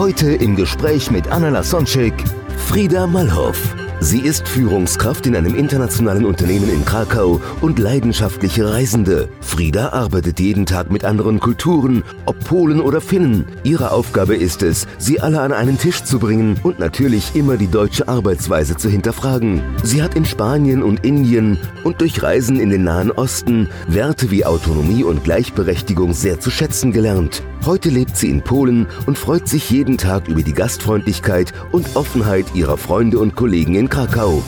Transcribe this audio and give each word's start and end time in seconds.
Heute 0.00 0.32
im 0.32 0.56
Gespräch 0.56 1.10
mit 1.10 1.28
Anna 1.28 1.50
Lasonczek, 1.50 2.14
Frieda 2.56 3.06
Malhoff. 3.06 3.58
Sie 4.02 4.20
ist 4.20 4.48
Führungskraft 4.48 5.26
in 5.26 5.36
einem 5.36 5.54
internationalen 5.54 6.24
Unternehmen 6.24 6.70
in 6.70 6.86
Krakau 6.86 7.38
und 7.60 7.78
leidenschaftliche 7.78 8.72
Reisende. 8.72 9.28
Frieda 9.42 9.90
arbeitet 9.90 10.40
jeden 10.40 10.64
Tag 10.64 10.90
mit 10.90 11.04
anderen 11.04 11.38
Kulturen, 11.38 12.02
ob 12.24 12.42
Polen 12.42 12.80
oder 12.80 13.02
Finnen. 13.02 13.44
Ihre 13.62 13.92
Aufgabe 13.92 14.36
ist 14.36 14.62
es, 14.62 14.86
sie 14.96 15.20
alle 15.20 15.42
an 15.42 15.52
einen 15.52 15.76
Tisch 15.76 16.02
zu 16.02 16.18
bringen 16.18 16.58
und 16.62 16.78
natürlich 16.78 17.32
immer 17.34 17.58
die 17.58 17.70
deutsche 17.70 18.08
Arbeitsweise 18.08 18.74
zu 18.78 18.88
hinterfragen. 18.88 19.60
Sie 19.82 20.02
hat 20.02 20.14
in 20.14 20.24
Spanien 20.24 20.82
und 20.82 21.04
Indien 21.04 21.58
und 21.84 22.00
durch 22.00 22.22
Reisen 22.22 22.58
in 22.58 22.70
den 22.70 22.84
Nahen 22.84 23.10
Osten 23.10 23.68
Werte 23.86 24.30
wie 24.30 24.46
Autonomie 24.46 25.04
und 25.04 25.24
Gleichberechtigung 25.24 26.14
sehr 26.14 26.40
zu 26.40 26.50
schätzen 26.50 26.92
gelernt. 26.92 27.42
Heute 27.66 27.90
lebt 27.90 28.16
sie 28.16 28.30
in 28.30 28.40
Polen 28.40 28.86
und 29.04 29.18
freut 29.18 29.46
sich 29.46 29.70
jeden 29.70 29.98
Tag 29.98 30.28
über 30.28 30.40
die 30.40 30.54
Gastfreundlichkeit 30.54 31.52
und 31.72 31.94
Offenheit 31.94 32.46
ihrer 32.54 32.78
Freunde 32.78 33.18
und 33.18 33.36
Kollegen 33.36 33.74
in 33.74 33.89
Krakau. 33.90 34.40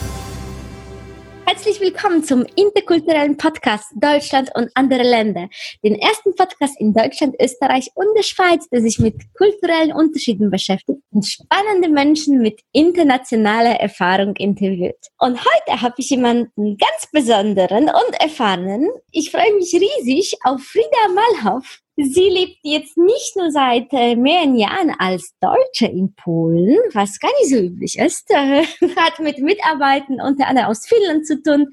Herzlich 1.45 1.81
willkommen 1.81 2.23
zum 2.23 2.45
interkulturellen 2.55 3.35
Podcast 3.35 3.91
Deutschland 3.93 4.49
und 4.55 4.71
andere 4.73 5.03
Länder. 5.03 5.49
Den 5.83 5.95
ersten 5.95 6.33
Podcast 6.33 6.79
in 6.79 6.93
Deutschland, 6.93 7.35
Österreich 7.41 7.89
und 7.93 8.07
der 8.15 8.23
Schweiz, 8.23 8.69
der 8.69 8.81
sich 8.81 8.99
mit 8.99 9.15
kulturellen 9.33 9.91
Unterschieden 9.91 10.49
beschäftigt 10.49 10.99
und 11.11 11.25
spannende 11.25 11.89
Menschen 11.89 12.39
mit 12.39 12.61
internationaler 12.71 13.81
Erfahrung 13.81 14.33
interviewt. 14.37 14.95
Und 15.19 15.37
heute 15.37 15.81
habe 15.81 15.95
ich 15.97 16.09
jemanden 16.09 16.77
ganz 16.77 17.11
besonderen 17.11 17.89
und 17.89 18.21
erfahrenen. 18.21 18.89
Ich 19.11 19.29
freue 19.29 19.53
mich 19.55 19.73
riesig 19.73 20.37
auf 20.45 20.61
Frieda 20.63 21.09
Malhoff. 21.13 21.82
Sie 21.95 22.27
lebt 22.27 22.57
jetzt 22.63 22.97
nicht 22.97 23.35
nur 23.35 23.51
seit 23.51 23.87
äh, 23.91 24.15
mehreren 24.15 24.55
Jahren 24.55 24.95
als 24.97 25.35
Deutsche 25.39 25.85
in 25.85 26.15
Polen, 26.15 26.79
was 26.91 27.19
gar 27.19 27.29
nicht 27.39 27.51
so 27.51 27.57
üblich 27.57 27.99
ist, 27.99 28.31
äh, 28.31 28.63
hat 28.95 29.19
mit 29.19 29.37
Mitarbeitern 29.37 30.19
unter 30.19 30.47
anderem 30.47 30.69
aus 30.69 30.87
Finnland 30.87 31.27
zu 31.27 31.41
tun, 31.43 31.67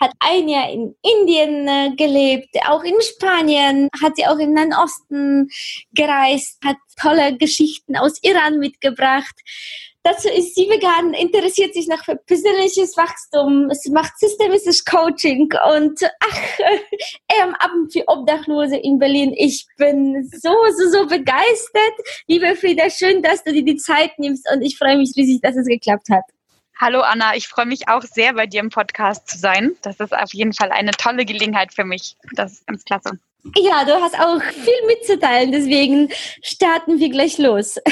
hat 0.00 0.12
ein 0.20 0.48
Jahr 0.48 0.70
in 0.70 0.94
Indien 1.02 1.68
äh, 1.68 1.94
gelebt, 1.94 2.56
auch 2.66 2.84
in 2.84 2.94
Spanien, 3.02 3.90
hat 4.02 4.16
sie 4.16 4.26
auch 4.26 4.38
im 4.38 4.54
Nahen 4.54 4.72
Osten 4.72 5.50
gereist, 5.92 6.58
hat 6.64 6.76
tolle 6.98 7.36
Geschichten 7.36 7.96
aus 7.96 8.18
Iran 8.22 8.58
mitgebracht. 8.58 9.34
Dazu 10.06 10.28
ist 10.28 10.54
sie 10.54 10.70
vegan, 10.70 11.14
interessiert 11.14 11.74
sich 11.74 11.88
für 12.04 12.14
persönliches 12.14 12.96
Wachstum, 12.96 13.68
sie 13.72 13.90
macht 13.90 14.16
systemisches 14.20 14.84
Coaching 14.84 15.52
und 15.74 16.00
ach, 16.20 16.58
Ehrenamt 17.36 17.92
für 17.92 18.06
Obdachlose 18.06 18.76
in 18.76 19.00
Berlin. 19.00 19.34
Ich 19.36 19.66
bin 19.76 20.22
so, 20.30 20.54
so, 20.78 20.90
so 20.90 21.06
begeistert. 21.08 21.94
Liebe 22.28 22.54
Frieda, 22.54 22.88
schön, 22.88 23.20
dass 23.20 23.42
du 23.42 23.52
dir 23.52 23.64
die 23.64 23.78
Zeit 23.78 24.16
nimmst 24.20 24.48
und 24.52 24.62
ich 24.62 24.78
freue 24.78 24.96
mich 24.96 25.10
riesig, 25.16 25.40
dass 25.42 25.56
es 25.56 25.66
geklappt 25.66 26.08
hat. 26.08 26.22
Hallo 26.80 27.00
Anna, 27.00 27.34
ich 27.34 27.48
freue 27.48 27.66
mich 27.66 27.88
auch 27.88 28.02
sehr, 28.02 28.34
bei 28.34 28.46
dir 28.46 28.60
im 28.60 28.70
Podcast 28.70 29.28
zu 29.28 29.36
sein. 29.36 29.74
Das 29.82 29.98
ist 29.98 30.16
auf 30.16 30.32
jeden 30.32 30.52
Fall 30.52 30.70
eine 30.70 30.92
tolle 30.92 31.24
Gelegenheit 31.24 31.74
für 31.74 31.84
mich. 31.84 32.16
Das 32.36 32.52
ist 32.52 32.66
ganz 32.68 32.84
klasse. 32.84 33.18
Ja, 33.54 33.84
du 33.84 33.92
hast 33.92 34.18
auch 34.18 34.42
viel 34.42 34.86
mitzuteilen, 34.86 35.52
deswegen 35.52 36.08
starten 36.42 36.98
wir 36.98 37.08
gleich 37.08 37.38
los. 37.38 37.76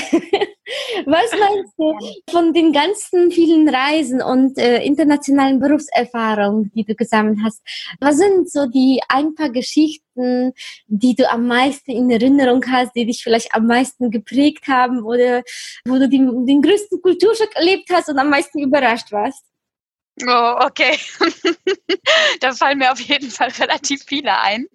Was 1.06 1.30
meinst 1.32 1.74
du 1.76 1.92
von 2.30 2.52
den 2.52 2.72
ganzen 2.72 3.30
vielen 3.30 3.68
Reisen 3.68 4.22
und 4.22 4.58
äh, 4.58 4.82
internationalen 4.82 5.60
Berufserfahrungen, 5.60 6.72
die 6.74 6.84
du 6.84 6.94
gesammelt 6.94 7.38
hast? 7.44 7.62
Was 8.00 8.16
sind 8.16 8.50
so 8.50 8.66
die 8.66 9.00
ein 9.08 9.34
paar 9.34 9.50
Geschichten, 9.50 10.52
die 10.86 11.14
du 11.14 11.30
am 11.30 11.46
meisten 11.46 11.90
in 11.90 12.10
Erinnerung 12.10 12.64
hast, 12.66 12.92
die 12.96 13.06
dich 13.06 13.22
vielleicht 13.22 13.54
am 13.54 13.66
meisten 13.66 14.10
geprägt 14.10 14.66
haben 14.66 15.04
oder 15.04 15.42
wo 15.86 15.98
du 15.98 16.08
den, 16.08 16.46
den 16.46 16.62
größten 16.62 17.02
Kulturschock 17.02 17.54
erlebt 17.54 17.90
hast 17.92 18.08
und 18.08 18.18
am 18.18 18.30
meisten 18.30 18.58
überrascht 18.58 19.12
warst? 19.12 19.44
Oh, 20.22 20.56
okay. 20.60 20.96
da 22.40 22.52
fallen 22.52 22.78
mir 22.78 22.92
auf 22.92 23.00
jeden 23.00 23.30
Fall 23.30 23.48
relativ 23.48 24.04
viele 24.06 24.38
ein. 24.40 24.66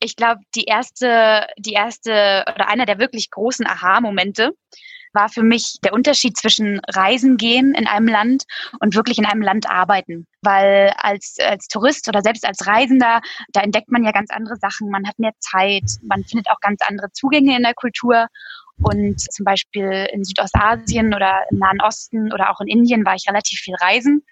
Ich 0.00 0.16
glaube, 0.16 0.42
die 0.54 0.64
erste, 0.64 1.46
die 1.58 1.72
erste 1.72 2.44
oder 2.54 2.68
einer 2.68 2.84
der 2.84 2.98
wirklich 2.98 3.30
großen 3.30 3.66
Aha-Momente 3.66 4.52
war 5.14 5.30
für 5.30 5.42
mich 5.42 5.78
der 5.82 5.94
Unterschied 5.94 6.36
zwischen 6.36 6.80
Reisen 6.88 7.38
gehen 7.38 7.74
in 7.74 7.86
einem 7.86 8.06
Land 8.06 8.44
und 8.80 8.94
wirklich 8.94 9.16
in 9.16 9.24
einem 9.24 9.40
Land 9.40 9.68
arbeiten. 9.68 10.26
Weil 10.42 10.92
als, 10.98 11.36
als 11.40 11.68
Tourist 11.68 12.06
oder 12.08 12.20
selbst 12.20 12.46
als 12.46 12.66
Reisender, 12.66 13.22
da 13.52 13.62
entdeckt 13.62 13.90
man 13.90 14.04
ja 14.04 14.12
ganz 14.12 14.30
andere 14.30 14.56
Sachen. 14.56 14.90
Man 14.90 15.08
hat 15.08 15.18
mehr 15.18 15.32
Zeit, 15.40 15.84
man 16.02 16.22
findet 16.24 16.50
auch 16.50 16.60
ganz 16.60 16.80
andere 16.86 17.10
Zugänge 17.12 17.56
in 17.56 17.62
der 17.62 17.74
Kultur. 17.74 18.26
Und 18.82 19.18
zum 19.32 19.44
Beispiel 19.44 20.06
in 20.12 20.22
Südostasien 20.22 21.14
oder 21.14 21.44
im 21.50 21.58
Nahen 21.58 21.80
Osten 21.80 22.30
oder 22.30 22.50
auch 22.50 22.60
in 22.60 22.68
Indien 22.68 23.06
war 23.06 23.14
ich 23.14 23.26
relativ 23.26 23.58
viel 23.60 23.74
reisen. 23.76 24.22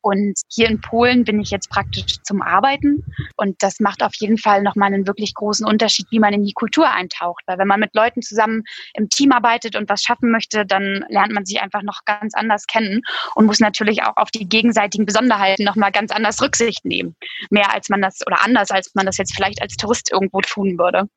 Und 0.00 0.38
hier 0.48 0.68
in 0.68 0.80
Polen 0.80 1.24
bin 1.24 1.40
ich 1.40 1.50
jetzt 1.50 1.70
praktisch 1.70 2.22
zum 2.22 2.40
Arbeiten. 2.40 3.04
Und 3.36 3.62
das 3.62 3.80
macht 3.80 4.02
auf 4.02 4.12
jeden 4.18 4.38
Fall 4.38 4.62
nochmal 4.62 4.92
einen 4.92 5.06
wirklich 5.06 5.34
großen 5.34 5.66
Unterschied, 5.66 6.06
wie 6.10 6.20
man 6.20 6.32
in 6.32 6.44
die 6.44 6.52
Kultur 6.52 6.88
eintaucht. 6.90 7.42
Weil 7.46 7.58
wenn 7.58 7.68
man 7.68 7.80
mit 7.80 7.94
Leuten 7.94 8.22
zusammen 8.22 8.62
im 8.94 9.08
Team 9.08 9.32
arbeitet 9.32 9.76
und 9.76 9.88
was 9.88 10.02
schaffen 10.02 10.30
möchte, 10.30 10.64
dann 10.64 11.04
lernt 11.08 11.32
man 11.32 11.44
sich 11.44 11.60
einfach 11.60 11.82
noch 11.82 12.04
ganz 12.04 12.34
anders 12.34 12.66
kennen 12.66 13.02
und 13.34 13.46
muss 13.46 13.60
natürlich 13.60 14.02
auch 14.02 14.16
auf 14.16 14.30
die 14.30 14.48
gegenseitigen 14.48 15.06
Besonderheiten 15.06 15.64
nochmal 15.64 15.92
ganz 15.92 16.12
anders 16.12 16.40
Rücksicht 16.40 16.84
nehmen. 16.84 17.16
Mehr 17.50 17.72
als 17.74 17.88
man 17.88 18.00
das 18.00 18.26
oder 18.26 18.44
anders, 18.44 18.70
als 18.70 18.94
man 18.94 19.06
das 19.06 19.16
jetzt 19.16 19.34
vielleicht 19.34 19.60
als 19.62 19.76
Tourist 19.76 20.12
irgendwo 20.12 20.40
tun 20.40 20.78
würde. 20.78 21.00
Und 21.00 21.10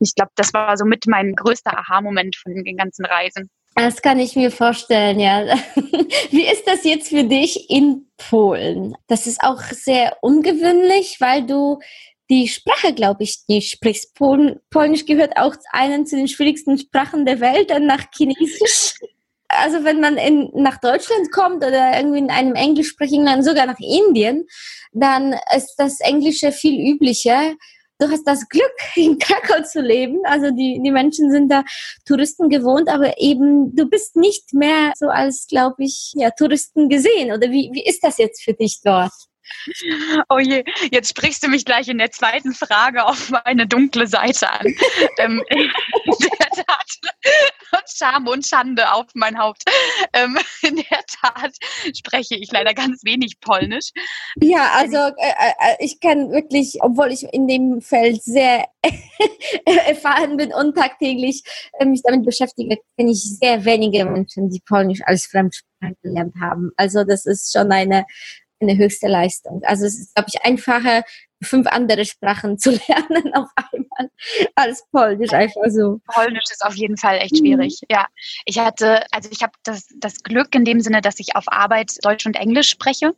ich 0.00 0.14
glaube, 0.14 0.32
das 0.34 0.52
war 0.52 0.76
somit 0.76 1.04
mein 1.06 1.34
größter 1.34 1.78
Aha-Moment 1.78 2.36
von 2.36 2.54
den 2.64 2.76
ganzen 2.76 3.04
Reisen. 3.04 3.50
Das 3.74 4.02
kann 4.02 4.20
ich 4.20 4.36
mir 4.36 4.50
vorstellen, 4.50 5.18
ja. 5.18 5.44
Wie 6.30 6.46
ist 6.46 6.66
das 6.66 6.84
jetzt 6.84 7.08
für 7.08 7.24
dich 7.24 7.68
in 7.70 8.06
Polen? 8.16 8.96
Das 9.08 9.26
ist 9.26 9.42
auch 9.42 9.60
sehr 9.62 10.16
ungewöhnlich, 10.20 11.16
weil 11.20 11.44
du 11.44 11.80
die 12.30 12.48
Sprache, 12.48 12.94
glaube 12.94 13.24
ich, 13.24 13.40
nicht 13.48 13.72
sprichst. 13.72 14.14
Polen, 14.14 14.60
Polnisch 14.70 15.04
gehört 15.06 15.36
auch 15.36 15.54
einen 15.72 16.06
zu 16.06 16.16
den 16.16 16.28
schwierigsten 16.28 16.78
Sprachen 16.78 17.26
der 17.26 17.40
Welt, 17.40 17.70
dann 17.70 17.86
nach 17.86 18.04
Chinesisch. 18.16 18.94
Also 19.48 19.84
wenn 19.84 20.00
man 20.00 20.16
in, 20.16 20.50
nach 20.54 20.80
Deutschland 20.80 21.30
kommt 21.30 21.64
oder 21.64 21.96
irgendwie 21.96 22.18
in 22.18 22.30
einem 22.30 22.54
englischsprachigen 22.54 23.24
Land, 23.24 23.44
sogar 23.44 23.66
nach 23.66 23.78
Indien, 23.78 24.46
dann 24.92 25.34
ist 25.54 25.74
das 25.76 26.00
Englische 26.00 26.50
viel 26.50 26.92
üblicher 26.92 27.54
du 27.98 28.08
hast 28.08 28.24
das 28.24 28.48
Glück, 28.48 28.74
in 28.96 29.18
Krakau 29.18 29.62
zu 29.62 29.80
leben. 29.80 30.20
Also 30.24 30.50
die, 30.50 30.80
die 30.82 30.90
Menschen 30.90 31.30
sind 31.30 31.50
da 31.50 31.64
Touristen 32.04 32.48
gewohnt, 32.48 32.88
aber 32.88 33.18
eben 33.18 33.74
du 33.74 33.88
bist 33.88 34.16
nicht 34.16 34.54
mehr 34.54 34.92
so 34.96 35.08
als, 35.08 35.46
glaube 35.48 35.84
ich, 35.84 36.12
ja, 36.14 36.30
Touristen 36.30 36.88
gesehen. 36.88 37.32
Oder 37.32 37.50
wie, 37.50 37.70
wie 37.72 37.84
ist 37.84 38.02
das 38.02 38.18
jetzt 38.18 38.42
für 38.42 38.54
dich 38.54 38.80
dort? 38.82 39.12
Oh 40.28 40.38
je, 40.38 40.64
jetzt 40.90 41.10
sprichst 41.10 41.42
du 41.42 41.48
mich 41.48 41.64
gleich 41.64 41.88
in 41.88 41.98
der 41.98 42.10
zweiten 42.10 42.52
Frage 42.52 43.04
auf 43.04 43.30
meine 43.44 43.66
dunkle 43.66 44.06
Seite 44.06 44.50
an. 44.50 44.66
ähm, 45.18 45.42
in 45.48 45.70
der 46.20 46.64
Tat, 46.64 46.84
Scham 47.94 48.26
und 48.26 48.46
Schande 48.46 48.92
auf 48.92 49.06
mein 49.14 49.38
Haupt. 49.38 49.64
Ähm, 50.12 50.38
in 50.62 50.76
der 50.76 51.00
Tat 51.06 51.54
spreche 51.96 52.36
ich 52.36 52.50
leider 52.52 52.74
ganz 52.74 53.04
wenig 53.04 53.40
Polnisch. 53.40 53.90
Ja, 54.40 54.72
also 54.74 54.96
äh, 54.96 55.10
äh, 55.18 55.76
ich 55.80 56.00
kann 56.00 56.30
wirklich, 56.30 56.78
obwohl 56.80 57.12
ich 57.12 57.24
in 57.32 57.46
dem 57.46 57.80
Feld 57.80 58.22
sehr 58.22 58.66
erfahren 59.86 60.36
bin 60.36 60.52
und 60.52 60.76
tagtäglich 60.76 61.42
äh, 61.78 61.84
mich 61.84 62.02
damit 62.02 62.24
beschäftige, 62.24 62.78
kenne 62.96 63.12
ich 63.12 63.38
sehr 63.38 63.64
wenige 63.64 64.04
Menschen, 64.04 64.50
die 64.50 64.60
Polnisch 64.60 65.00
als 65.04 65.26
Fremdsprache 65.26 65.96
gelernt 66.02 66.34
haben. 66.40 66.70
Also 66.76 67.04
das 67.04 67.26
ist 67.26 67.52
schon 67.52 67.72
eine 67.72 68.04
eine 68.60 68.76
höchste 68.76 69.08
Leistung. 69.08 69.62
Also 69.64 69.84
es 69.84 69.98
ist, 69.98 70.14
glaube 70.14 70.28
ich, 70.32 70.44
einfacher, 70.44 71.02
fünf 71.42 71.66
andere 71.66 72.04
Sprachen 72.04 72.58
zu 72.58 72.70
lernen 72.70 73.34
auf 73.34 73.48
einmal 73.56 74.10
als 74.54 74.84
Polnisch 74.90 75.32
einfach 75.32 75.62
so. 75.68 76.00
Polnisch 76.06 76.44
ist 76.50 76.64
auf 76.64 76.74
jeden 76.74 76.96
Fall 76.96 77.18
echt 77.18 77.38
schwierig. 77.38 77.80
Mhm. 77.82 77.94
Ja, 77.94 78.06
ich 78.44 78.58
hatte, 78.58 79.04
also 79.10 79.28
ich 79.30 79.42
habe 79.42 79.52
das, 79.62 79.88
das 79.98 80.22
Glück 80.22 80.54
in 80.54 80.64
dem 80.64 80.80
Sinne, 80.80 81.00
dass 81.00 81.18
ich 81.18 81.36
auf 81.36 81.44
Arbeit 81.48 81.92
Deutsch 82.02 82.26
und 82.26 82.36
Englisch 82.36 82.68
spreche. 82.68 83.14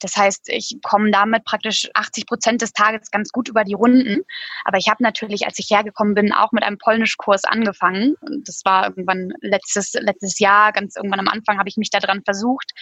Das 0.00 0.16
heißt, 0.16 0.48
ich 0.48 0.78
komme 0.82 1.10
damit 1.10 1.44
praktisch 1.44 1.88
80 1.94 2.26
Prozent 2.26 2.62
des 2.62 2.72
Tages 2.72 3.10
ganz 3.10 3.30
gut 3.30 3.48
über 3.48 3.64
die 3.64 3.74
Runden. 3.74 4.22
Aber 4.64 4.78
ich 4.78 4.88
habe 4.88 5.02
natürlich, 5.02 5.46
als 5.46 5.58
ich 5.58 5.70
hergekommen 5.70 6.14
bin, 6.14 6.32
auch 6.32 6.52
mit 6.52 6.64
einem 6.64 6.78
Polnischkurs 6.78 7.44
angefangen. 7.44 8.14
Das 8.44 8.62
war 8.64 8.88
irgendwann 8.88 9.32
letztes, 9.40 9.94
letztes 9.94 10.38
Jahr, 10.38 10.72
ganz 10.72 10.96
irgendwann 10.96 11.20
am 11.20 11.28
Anfang 11.28 11.58
habe 11.58 11.68
ich 11.68 11.76
mich 11.76 11.90
daran 11.90 12.22
versucht. 12.24 12.72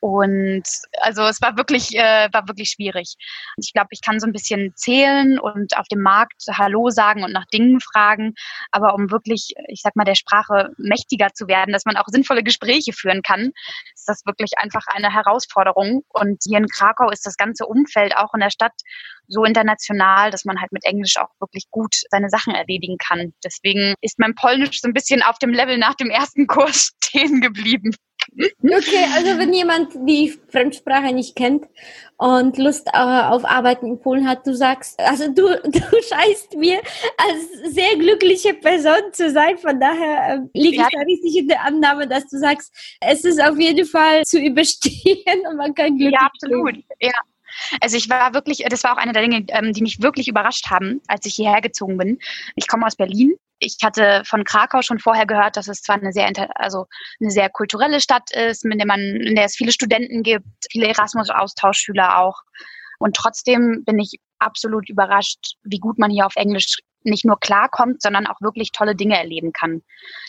Und 0.00 0.64
also 1.00 1.22
es 1.22 1.40
war 1.40 1.56
wirklich, 1.56 1.96
äh, 1.96 2.28
war 2.32 2.48
wirklich 2.48 2.70
schwierig. 2.70 3.14
Ich 3.56 3.72
glaube, 3.72 3.88
ich 3.90 4.02
kann 4.02 4.20
so 4.20 4.26
ein 4.26 4.32
bisschen 4.32 4.72
zählen 4.74 5.38
und 5.38 5.76
auf 5.76 5.86
dem 5.88 6.02
Markt 6.02 6.42
Hallo 6.52 6.90
sagen 6.90 7.24
und 7.24 7.32
nach 7.32 7.46
Dingen 7.46 7.80
fragen. 7.80 8.34
Aber 8.72 8.94
um 8.94 9.10
wirklich, 9.10 9.54
ich 9.68 9.80
sag 9.82 9.96
mal, 9.96 10.04
der 10.04 10.14
Sprache 10.14 10.70
mächtiger 10.76 11.28
zu 11.32 11.48
werden, 11.48 11.72
dass 11.72 11.86
man 11.86 11.96
auch 11.96 12.06
sinnvolle 12.08 12.42
Gespräche 12.42 12.92
führen 12.92 13.22
kann, 13.22 13.52
ist 13.94 14.08
das 14.08 14.26
wirklich 14.26 14.58
einfach 14.58 14.86
eine 14.88 15.12
Herausforderung. 15.12 16.04
Und 16.08 16.42
hier 16.44 16.58
in 16.58 16.65
Krakau 16.68 17.10
ist 17.10 17.26
das 17.26 17.36
ganze 17.36 17.66
Umfeld 17.66 18.16
auch 18.16 18.34
in 18.34 18.40
der 18.40 18.50
Stadt 18.50 18.72
so 19.28 19.44
international, 19.44 20.30
dass 20.30 20.44
man 20.44 20.60
halt 20.60 20.72
mit 20.72 20.84
Englisch 20.84 21.16
auch 21.16 21.30
wirklich 21.40 21.64
gut 21.70 21.94
seine 22.10 22.28
Sachen 22.28 22.54
erledigen 22.54 22.96
kann. 22.98 23.32
Deswegen 23.44 23.94
ist 24.00 24.18
mein 24.18 24.34
Polnisch 24.34 24.80
so 24.80 24.88
ein 24.88 24.94
bisschen 24.94 25.22
auf 25.22 25.38
dem 25.38 25.50
Level 25.50 25.78
nach 25.78 25.94
dem 25.94 26.10
ersten 26.10 26.46
Kurs 26.46 26.92
stehen 27.04 27.40
geblieben. 27.40 27.94
Okay, 28.38 29.06
also 29.14 29.38
wenn 29.38 29.52
jemand 29.52 29.94
die 30.06 30.34
Fremdsprache 30.48 31.14
nicht 31.14 31.36
kennt 31.36 31.64
und 32.18 32.58
Lust 32.58 32.88
äh, 32.88 32.98
auf 32.98 33.44
Arbeiten 33.44 33.86
in 33.86 34.00
Polen 34.00 34.28
hat, 34.28 34.46
du 34.46 34.54
sagst, 34.54 34.98
also 35.00 35.28
du, 35.32 35.48
du 35.64 35.80
scheinst 36.02 36.54
mir 36.56 36.78
als 37.16 37.72
sehr 37.74 37.96
glückliche 37.96 38.54
Person 38.54 39.12
zu 39.12 39.30
sein, 39.30 39.56
von 39.58 39.80
daher 39.80 40.34
äh, 40.34 40.58
liegt 40.58 40.76
ja. 40.76 40.84
es 40.84 40.88
da 40.92 41.00
richtig 41.00 41.36
in 41.36 41.48
der 41.48 41.64
Annahme, 41.64 42.06
dass 42.06 42.26
du 42.28 42.38
sagst, 42.38 42.72
es 43.00 43.24
ist 43.24 43.40
auf 43.42 43.58
jeden 43.58 43.86
Fall 43.86 44.22
zu 44.24 44.38
überstehen 44.38 45.40
und 45.50 45.56
man 45.56 45.74
kann 45.74 45.96
glücklich 45.96 46.20
Ja, 46.20 46.26
absolut, 46.26 46.74
leben. 46.74 46.84
ja. 47.00 47.12
Also 47.80 47.96
ich 47.96 48.08
war 48.08 48.34
wirklich, 48.34 48.64
das 48.68 48.84
war 48.84 48.94
auch 48.94 48.98
eine 48.98 49.12
der 49.12 49.22
Dinge, 49.22 49.44
ähm, 49.48 49.72
die 49.72 49.82
mich 49.82 50.02
wirklich 50.02 50.28
überrascht 50.28 50.70
haben, 50.70 51.00
als 51.08 51.26
ich 51.26 51.34
hierher 51.34 51.60
gezogen 51.60 51.96
bin. 51.96 52.18
Ich 52.54 52.66
komme 52.66 52.86
aus 52.86 52.96
Berlin. 52.96 53.34
Ich 53.58 53.78
hatte 53.82 54.22
von 54.26 54.44
Krakau 54.44 54.82
schon 54.82 54.98
vorher 54.98 55.26
gehört, 55.26 55.56
dass 55.56 55.68
es 55.68 55.80
zwar 55.80 55.96
eine 55.96 56.12
sehr, 56.12 56.30
also 56.56 56.86
eine 57.20 57.30
sehr 57.30 57.48
kulturelle 57.48 58.00
Stadt 58.00 58.30
ist, 58.30 58.64
in 58.64 58.76
der 58.76 58.86
man, 58.86 59.00
in 59.00 59.34
der 59.34 59.46
es 59.46 59.56
viele 59.56 59.72
Studenten 59.72 60.22
gibt, 60.22 60.46
viele 60.70 60.88
Erasmus-Austauschschüler 60.88 62.18
auch. 62.18 62.42
Und 62.98 63.16
trotzdem 63.16 63.84
bin 63.84 63.98
ich 63.98 64.20
absolut 64.38 64.88
überrascht, 64.88 65.56
wie 65.62 65.78
gut 65.78 65.98
man 65.98 66.10
hier 66.10 66.26
auf 66.26 66.36
Englisch 66.36 66.78
nicht 67.06 67.24
nur 67.24 67.38
klarkommt, 67.40 68.02
sondern 68.02 68.26
auch 68.26 68.40
wirklich 68.40 68.72
tolle 68.72 68.94
Dinge 68.94 69.18
erleben 69.18 69.52
kann. 69.52 69.82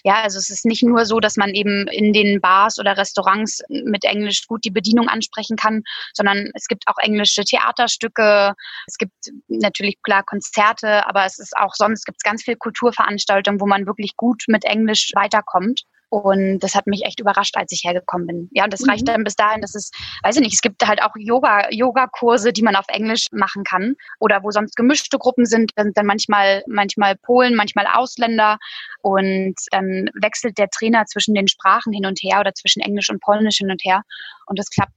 Ja, 0.03 0.21
also 0.21 0.38
es 0.38 0.50
ist 0.50 0.65
nicht 0.65 0.83
nur 0.83 1.06
so, 1.06 1.19
dass 1.19 1.38
man 1.38 1.51
eben 1.51 1.88
in 1.88 2.13
den 2.13 2.41
Bars 2.41 2.79
oder 2.79 2.97
Restaurants 2.97 3.62
mit 3.69 4.06
Englisch 4.06 4.47
gut 4.47 4.63
die 4.63 4.71
Bedienung 4.71 5.07
ansprechen 5.07 5.57
kann, 5.57 5.83
sondern 6.13 6.50
es 6.53 6.68
gibt 6.68 6.88
auch 6.88 6.97
englische 7.00 7.44
Theaterstücke, 7.44 8.53
es 8.88 8.97
gibt 8.97 9.13
natürlich 9.47 10.01
klar 10.03 10.24
Konzerte, 10.24 11.07
aber 11.07 11.25
es 11.25 11.39
ist 11.39 11.56
auch 11.57 11.74
sonst 11.74 12.06
gibt 12.06 12.18
es 12.19 12.24
ganz 12.24 12.44
viel 12.44 12.56
Kulturveranstaltungen, 12.56 13.59
wo 13.59 13.65
man 13.65 13.85
wirklich 13.85 14.15
gut 14.15 14.44
mit 14.47 14.65
Englisch 14.65 15.12
weiterkommt. 15.13 15.83
Und 16.09 16.59
das 16.59 16.74
hat 16.74 16.88
mich 16.88 17.04
echt 17.06 17.19
überrascht, 17.19 17.57
als 17.57 17.71
ich 17.71 17.83
hergekommen 17.83 18.27
bin. 18.27 18.50
Ja, 18.54 18.63
und 18.63 18.71
das 18.71 18.81
mhm. 18.81 18.92
reicht 18.92 19.07
dann 19.07 19.24
bis 19.24 19.36
dahin, 19.36 19.62
dass 19.62 19.75
es, 19.75 19.92
weiß 20.24 20.38
ich 20.38 20.42
nicht, 20.42 20.54
es 20.54 20.62
gibt 20.62 20.88
halt 20.88 21.01
auch 21.04 21.12
Yoga, 21.15 21.69
Yoga-Kurse, 21.69 22.54
die 22.54 22.62
man 22.62 22.75
auf 22.75 22.86
Englisch 22.88 23.27
machen 23.31 23.63
kann. 23.63 23.95
Oder 24.19 24.44
wo 24.44 24.51
sonst 24.51 24.75
gemischte 24.75 25.18
Gruppen 25.18 25.45
sind, 25.45 25.71
sind 25.75 25.98
dann 25.98 26.06
manchmal, 26.06 26.63
manchmal 26.68 27.15
Polen, 27.18 27.56
manchmal 27.56 27.88
Ausländer. 27.88 28.57
Und 29.01 29.56
dann 29.71 30.09
wechselt 30.21 30.57
der 30.57 30.69
Trainer 30.69 31.06
zwischen 31.06 31.36
den 31.36 31.48
Sprachen 31.48 31.92
hin 31.92 32.06
und 32.06 32.19
her 32.21 32.39
oder 32.39 32.54
zwischen 32.54 32.81
Englisch 32.81 33.09
und 33.09 33.21
Polnisch 33.21 33.57
hin 33.57 33.71
und 33.71 33.83
her. 33.83 34.04
Und 34.45 34.57
das 34.57 34.69
klappt 34.69 34.94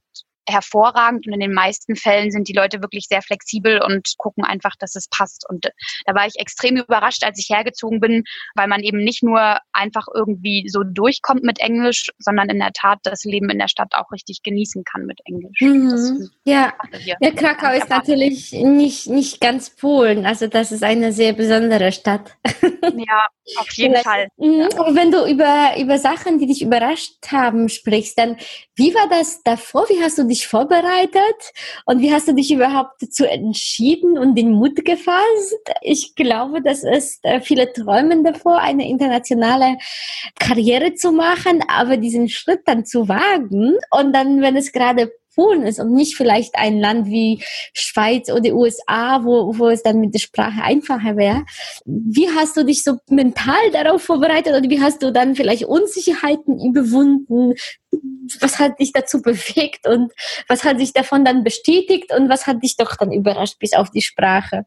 hervorragend 0.51 1.27
und 1.27 1.33
in 1.33 1.39
den 1.39 1.53
meisten 1.53 1.95
Fällen 1.95 2.31
sind 2.31 2.47
die 2.47 2.53
Leute 2.53 2.81
wirklich 2.81 3.05
sehr 3.07 3.21
flexibel 3.21 3.81
und 3.81 4.13
gucken 4.17 4.43
einfach, 4.43 4.75
dass 4.77 4.95
es 4.95 5.07
passt. 5.07 5.45
Und 5.49 5.71
da 6.05 6.15
war 6.15 6.27
ich 6.27 6.35
extrem 6.37 6.77
überrascht, 6.77 7.23
als 7.23 7.39
ich 7.39 7.49
hergezogen 7.49 7.99
bin, 7.99 8.23
weil 8.55 8.67
man 8.67 8.81
eben 8.81 9.03
nicht 9.03 9.23
nur 9.23 9.57
einfach 9.71 10.07
irgendwie 10.13 10.67
so 10.67 10.83
durchkommt 10.83 11.43
mit 11.43 11.59
Englisch, 11.59 12.11
sondern 12.19 12.49
in 12.49 12.59
der 12.59 12.71
Tat 12.73 12.99
das 13.03 13.23
Leben 13.23 13.49
in 13.49 13.59
der 13.59 13.67
Stadt 13.67 13.93
auch 13.93 14.11
richtig 14.11 14.43
genießen 14.43 14.83
kann 14.83 15.05
mit 15.05 15.19
Englisch. 15.25 15.61
Mhm. 15.61 16.29
Ja. 16.43 16.73
ja, 17.03 17.31
Krakau 17.31 17.73
ist 17.73 17.89
natürlich 17.89 18.51
nicht, 18.51 19.07
nicht 19.07 19.41
ganz 19.41 19.69
Polen. 19.69 20.25
Also 20.25 20.47
das 20.47 20.71
ist 20.71 20.83
eine 20.83 21.11
sehr 21.11 21.33
besondere 21.33 21.91
Stadt. 21.91 22.37
Ja, 22.83 23.27
auf 23.57 23.71
jeden 23.73 23.95
Fall. 23.97 24.27
Mhm. 24.37 24.67
Ja. 24.71 24.95
Wenn 24.95 25.11
du 25.11 25.25
über, 25.25 25.73
über 25.79 25.97
Sachen, 25.97 26.39
die 26.39 26.47
dich 26.47 26.61
überrascht 26.61 27.13
haben, 27.31 27.69
sprichst, 27.69 28.17
dann 28.17 28.37
wie 28.75 28.93
war 28.93 29.07
das 29.07 29.43
davor? 29.43 29.87
Wie 29.89 30.01
hast 30.01 30.17
du 30.17 30.23
dich 30.23 30.40
vorbereitet? 30.45 31.53
Und 31.85 32.01
wie 32.01 32.13
hast 32.13 32.27
du 32.27 32.33
dich 32.33 32.51
überhaupt 32.51 33.01
dazu 33.01 33.25
entschieden 33.25 34.17
und 34.17 34.35
den 34.35 34.51
Mut 34.51 34.83
gefasst? 34.85 35.61
Ich 35.81 36.15
glaube, 36.15 36.61
das 36.61 36.83
ist 36.83 37.19
äh, 37.23 37.41
viele 37.41 37.71
träumen 37.71 38.23
davor, 38.23 38.59
eine 38.59 38.87
internationale 38.87 39.77
Karriere 40.39 40.93
zu 40.93 41.11
machen, 41.11 41.63
aber 41.67 41.97
diesen 41.97 42.29
Schritt 42.29 42.61
dann 42.65 42.85
zu 42.85 43.07
wagen 43.07 43.75
und 43.91 44.13
dann, 44.13 44.41
wenn 44.41 44.55
es 44.55 44.71
gerade 44.71 45.11
Polen 45.35 45.63
ist 45.63 45.79
und 45.79 45.93
nicht 45.93 46.15
vielleicht 46.15 46.55
ein 46.55 46.79
Land 46.79 47.07
wie 47.07 47.41
Schweiz 47.73 48.29
oder 48.29 48.53
USA, 48.53 49.23
wo, 49.23 49.57
wo 49.57 49.69
es 49.69 49.83
dann 49.83 49.99
mit 49.99 50.13
der 50.13 50.19
Sprache 50.19 50.61
einfacher 50.61 51.15
wäre. 51.15 51.45
Wie 51.85 52.29
hast 52.29 52.57
du 52.57 52.65
dich 52.65 52.83
so 52.83 52.97
mental 53.09 53.71
darauf 53.71 54.03
vorbereitet 54.03 54.53
oder 54.53 54.69
wie 54.69 54.81
hast 54.81 55.01
du 55.03 55.11
dann 55.11 55.35
vielleicht 55.35 55.65
Unsicherheiten 55.65 56.59
überwunden? 56.59 57.53
Was 58.39 58.59
hat 58.59 58.79
dich 58.79 58.91
dazu 58.93 59.21
bewegt 59.21 59.87
und 59.87 60.11
was 60.47 60.63
hat 60.63 60.79
sich 60.79 60.93
davon 60.93 61.25
dann 61.25 61.43
bestätigt 61.43 62.13
und 62.13 62.29
was 62.29 62.47
hat 62.47 62.63
dich 62.63 62.77
doch 62.77 62.95
dann 62.95 63.11
überrascht 63.11 63.59
bis 63.59 63.73
auf 63.73 63.89
die 63.89 64.01
Sprache? 64.01 64.65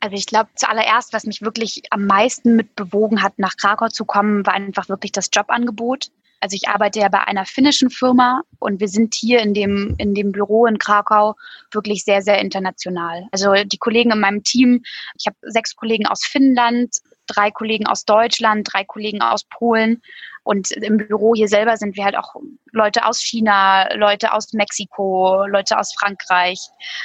Also 0.00 0.16
ich 0.16 0.26
glaube, 0.26 0.50
zuallererst, 0.54 1.14
was 1.14 1.24
mich 1.24 1.40
wirklich 1.40 1.82
am 1.90 2.06
meisten 2.06 2.56
mit 2.56 2.76
bewogen 2.76 3.22
hat, 3.22 3.38
nach 3.38 3.56
Krakau 3.56 3.88
zu 3.88 4.04
kommen, 4.04 4.44
war 4.44 4.52
einfach 4.52 4.88
wirklich 4.90 5.12
das 5.12 5.30
Jobangebot. 5.32 6.10
Also 6.40 6.56
ich 6.56 6.68
arbeite 6.68 7.00
ja 7.00 7.08
bei 7.08 7.20
einer 7.20 7.46
finnischen 7.46 7.88
Firma 7.88 8.42
und 8.58 8.78
wir 8.78 8.88
sind 8.88 9.14
hier 9.14 9.40
in 9.40 9.54
dem, 9.54 9.94
in 9.96 10.14
dem 10.14 10.30
Büro 10.30 10.66
in 10.66 10.76
Krakau 10.76 11.36
wirklich 11.72 12.04
sehr, 12.04 12.20
sehr 12.20 12.38
international. 12.38 13.26
Also 13.32 13.54
die 13.64 13.78
Kollegen 13.78 14.10
in 14.10 14.20
meinem 14.20 14.42
Team, 14.42 14.82
ich 15.18 15.26
habe 15.26 15.36
sechs 15.40 15.74
Kollegen 15.74 16.06
aus 16.06 16.22
Finnland, 16.22 16.98
drei 17.26 17.50
Kollegen 17.50 17.86
aus 17.86 18.04
Deutschland, 18.04 18.68
drei 18.72 18.84
Kollegen 18.84 19.22
aus 19.22 19.44
Polen. 19.44 20.02
Und 20.42 20.72
im 20.72 20.98
Büro 20.98 21.34
hier 21.34 21.48
selber 21.48 21.78
sind 21.78 21.96
wir 21.96 22.04
halt 22.04 22.16
auch 22.16 22.34
Leute 22.70 23.06
aus 23.06 23.20
China, 23.20 23.88
Leute 23.94 24.34
aus 24.34 24.52
Mexiko, 24.52 25.46
Leute 25.46 25.78
aus 25.78 25.94
Frankreich. 25.98 26.60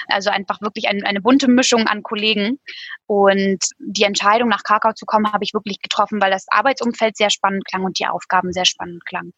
Also 0.08 0.30
einfach 0.30 0.62
wirklich 0.62 0.90
ein, 0.90 1.06
eine 1.06 1.22
bunte 1.22 1.50
Mischung 1.50 1.88
an 1.88 2.04
Kollegen. 2.04 2.60
Und 3.06 3.64
die 3.80 4.04
Entscheidung, 4.04 4.50
nach 4.50 4.64
Krakau 4.64 4.92
zu 4.92 5.06
kommen, 5.06 5.32
habe 5.32 5.46
ich 5.46 5.54
wirklich 5.54 5.82
getroffen, 5.82 6.22
weil 6.22 6.32
das 6.32 6.46
Arbeitsumfeld 6.50 7.16
sehr 7.16 7.30
spannend 7.30 7.66
klang 7.66 7.86
und 7.86 7.98
die 7.98 8.08
Aufgaben 8.08 8.52
sehr 8.52 8.66
spannend 8.66 9.06
klangen. 9.06 9.34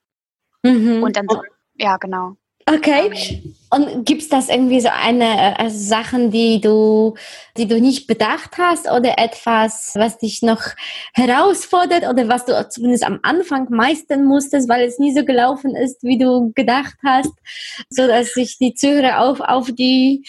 Mhm. 0.63 1.03
Und 1.03 1.15
dann 1.15 1.27
so, 1.29 1.41
ja, 1.75 1.97
genau. 1.97 2.37
Okay. 2.65 3.41
Und 3.69 4.05
gibt 4.05 4.21
es 4.21 4.29
das 4.29 4.49
irgendwie 4.49 4.81
so 4.81 4.89
eine 4.89 5.57
äh, 5.57 5.69
Sachen, 5.69 6.29
die 6.29 6.59
du, 6.59 7.15
die 7.57 7.67
du 7.67 7.79
nicht 7.79 8.05
bedacht 8.05 8.57
hast 8.57 8.89
oder 8.91 9.17
etwas, 9.17 9.93
was 9.95 10.17
dich 10.17 10.41
noch 10.41 10.61
herausfordert 11.13 12.07
oder 12.07 12.27
was 12.27 12.45
du 12.45 12.69
zumindest 12.69 13.05
am 13.05 13.19
Anfang 13.23 13.67
meistern 13.69 14.25
musstest, 14.25 14.67
weil 14.67 14.85
es 14.85 14.99
nie 14.99 15.13
so 15.13 15.23
gelaufen 15.23 15.75
ist, 15.75 16.03
wie 16.03 16.17
du 16.17 16.51
gedacht 16.53 16.97
hast, 17.03 17.31
so 17.89 18.07
dass 18.07 18.33
sich 18.33 18.57
die 18.57 18.73
Zuhörer 18.73 19.21
auf, 19.21 19.39
auf 19.39 19.71
die 19.71 20.25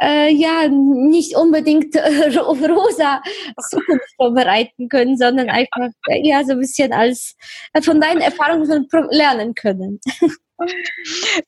äh, 0.00 0.32
ja 0.32 0.66
nicht 0.68 1.36
unbedingt 1.36 1.94
äh, 1.94 2.38
rosa 2.38 3.22
Zukunft 3.68 4.14
vorbereiten 4.16 4.88
können, 4.88 5.16
sondern 5.16 5.50
einfach 5.50 5.90
äh, 6.08 6.26
ja 6.26 6.42
so 6.44 6.52
ein 6.52 6.60
bisschen 6.60 6.92
als 6.92 7.36
äh, 7.72 7.82
von 7.82 8.00
deinen 8.00 8.20
Erfahrungen 8.20 8.88
lernen 9.10 9.54
können. 9.54 10.00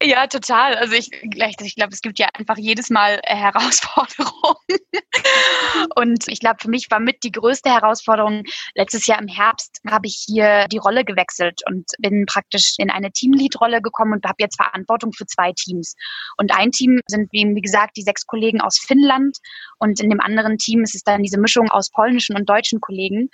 Ja, 0.02 0.26
total. 0.26 0.74
Also 0.76 0.94
ich, 0.94 1.10
ich 1.12 1.74
glaube, 1.76 1.92
es 1.92 2.00
gibt 2.00 2.18
ja 2.18 2.28
einfach 2.34 2.56
jedes 2.56 2.90
Mal 2.90 3.20
äh, 3.24 3.34
Herausforderungen. 3.34 4.56
Und 5.96 6.24
ich 6.28 6.40
glaube, 6.40 6.56
für 6.60 6.70
mich 6.70 6.90
war 6.90 7.00
mit 7.00 7.22
die 7.22 7.32
größte 7.32 7.70
Herausforderung, 7.70 8.44
letztes 8.74 9.06
Jahr 9.06 9.20
im 9.20 9.28
Herbst 9.28 9.80
habe 9.88 10.06
ich 10.06 10.24
hier 10.26 10.66
die 10.68 10.78
Rolle 10.78 11.04
gewechselt 11.04 11.60
und 11.66 11.86
bin 11.98 12.26
praktisch 12.26 12.74
in 12.78 12.90
eine 12.90 13.10
Teamlead-Rolle 13.10 13.80
gekommen 13.82 14.14
und 14.14 14.24
habe 14.24 14.36
jetzt 14.38 14.56
Verantwortung 14.56 15.12
für 15.12 15.26
zwei 15.26 15.52
Teams. 15.52 15.94
Und 16.36 16.54
ein 16.56 16.70
Team 16.70 17.00
sind, 17.06 17.28
wie 17.32 17.60
gesagt, 17.60 17.96
die 17.96 18.02
sechs 18.02 18.26
Kollegen 18.26 18.60
aus 18.60 18.78
Finnland 18.78 19.38
und 19.78 20.00
in 20.00 20.10
dem 20.10 20.20
anderen 20.20 20.58
Team 20.58 20.82
ist 20.82 20.94
es 20.94 21.02
dann 21.02 21.22
diese 21.22 21.38
Mischung 21.38 21.70
aus 21.70 21.90
polnischen 21.90 22.36
und 22.36 22.48
deutschen 22.48 22.80
Kollegen. 22.80 23.30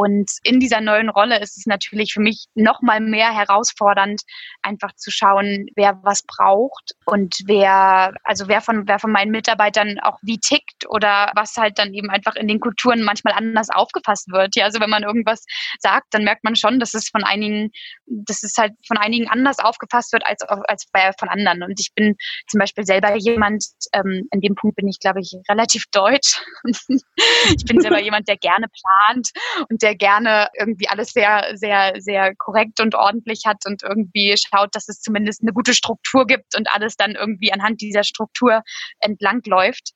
Und 0.00 0.30
in 0.44 0.60
dieser 0.60 0.80
neuen 0.80 1.10
Rolle 1.10 1.38
ist 1.40 1.58
es 1.58 1.66
natürlich 1.66 2.14
für 2.14 2.22
mich 2.22 2.46
noch 2.54 2.80
mal 2.80 3.00
mehr 3.00 3.34
herausfordernd, 3.34 4.22
einfach 4.62 4.94
zu 4.96 5.10
schauen, 5.10 5.66
wer 5.76 6.00
was 6.02 6.22
braucht 6.22 6.92
und 7.04 7.36
wer, 7.44 8.14
also 8.24 8.48
wer 8.48 8.62
von, 8.62 8.88
wer 8.88 8.98
von 8.98 9.12
meinen 9.12 9.30
Mitarbeitern 9.30 9.98
auch 10.00 10.16
wie 10.22 10.38
tickt 10.38 10.88
oder 10.88 11.30
was 11.34 11.54
halt 11.58 11.78
dann 11.78 11.92
eben 11.92 12.08
einfach 12.08 12.34
in 12.36 12.48
den 12.48 12.60
Kulturen 12.60 13.02
manchmal 13.02 13.34
anders 13.34 13.68
aufgefasst 13.68 14.32
wird. 14.32 14.56
Ja, 14.56 14.64
also 14.64 14.80
wenn 14.80 14.88
man 14.88 15.02
irgendwas 15.02 15.44
sagt, 15.80 16.06
dann 16.12 16.24
merkt 16.24 16.44
man 16.44 16.56
schon, 16.56 16.80
dass 16.80 16.94
es 16.94 17.10
von 17.10 17.22
einigen, 17.22 17.70
dass 18.06 18.42
es 18.42 18.56
halt 18.56 18.72
von 18.86 18.96
einigen 18.96 19.28
anders 19.28 19.58
aufgefasst 19.58 20.14
wird 20.14 20.24
als, 20.24 20.40
als 20.40 20.86
bei, 20.90 21.12
von 21.18 21.28
anderen. 21.28 21.62
Und 21.62 21.78
ich 21.78 21.92
bin 21.94 22.16
zum 22.48 22.58
Beispiel 22.58 22.86
selber 22.86 23.16
jemand, 23.16 23.66
ähm, 23.92 24.26
in 24.30 24.40
dem 24.40 24.54
Punkt 24.54 24.76
bin 24.76 24.88
ich, 24.88 24.98
glaube 24.98 25.20
ich, 25.20 25.34
relativ 25.50 25.84
deutsch. 25.92 26.40
ich 26.64 27.64
bin 27.66 27.82
selber 27.82 28.00
jemand, 28.02 28.28
der 28.28 28.38
gerne 28.38 28.68
plant 28.68 29.28
und 29.68 29.82
der 29.82 29.89
gerne 29.94 30.48
irgendwie 30.58 30.88
alles 30.88 31.12
sehr, 31.12 31.52
sehr, 31.54 31.94
sehr 31.98 32.34
korrekt 32.36 32.80
und 32.80 32.94
ordentlich 32.94 33.42
hat 33.46 33.66
und 33.66 33.82
irgendwie 33.82 34.34
schaut, 34.36 34.74
dass 34.74 34.88
es 34.88 35.00
zumindest 35.00 35.42
eine 35.42 35.52
gute 35.52 35.74
Struktur 35.74 36.26
gibt 36.26 36.56
und 36.56 36.68
alles 36.72 36.96
dann 36.96 37.12
irgendwie 37.12 37.52
anhand 37.52 37.80
dieser 37.80 38.04
Struktur 38.04 38.62
entlang 39.00 39.40
läuft 39.46 39.94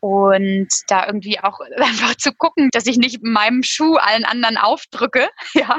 und 0.00 0.68
da 0.88 1.06
irgendwie 1.06 1.38
auch 1.40 1.60
einfach 1.76 2.14
zu 2.16 2.32
gucken, 2.32 2.68
dass 2.72 2.86
ich 2.86 2.96
nicht 2.96 3.22
meinem 3.22 3.62
Schuh 3.62 3.96
allen 3.96 4.24
anderen 4.24 4.56
aufdrücke, 4.56 5.28
ja, 5.54 5.76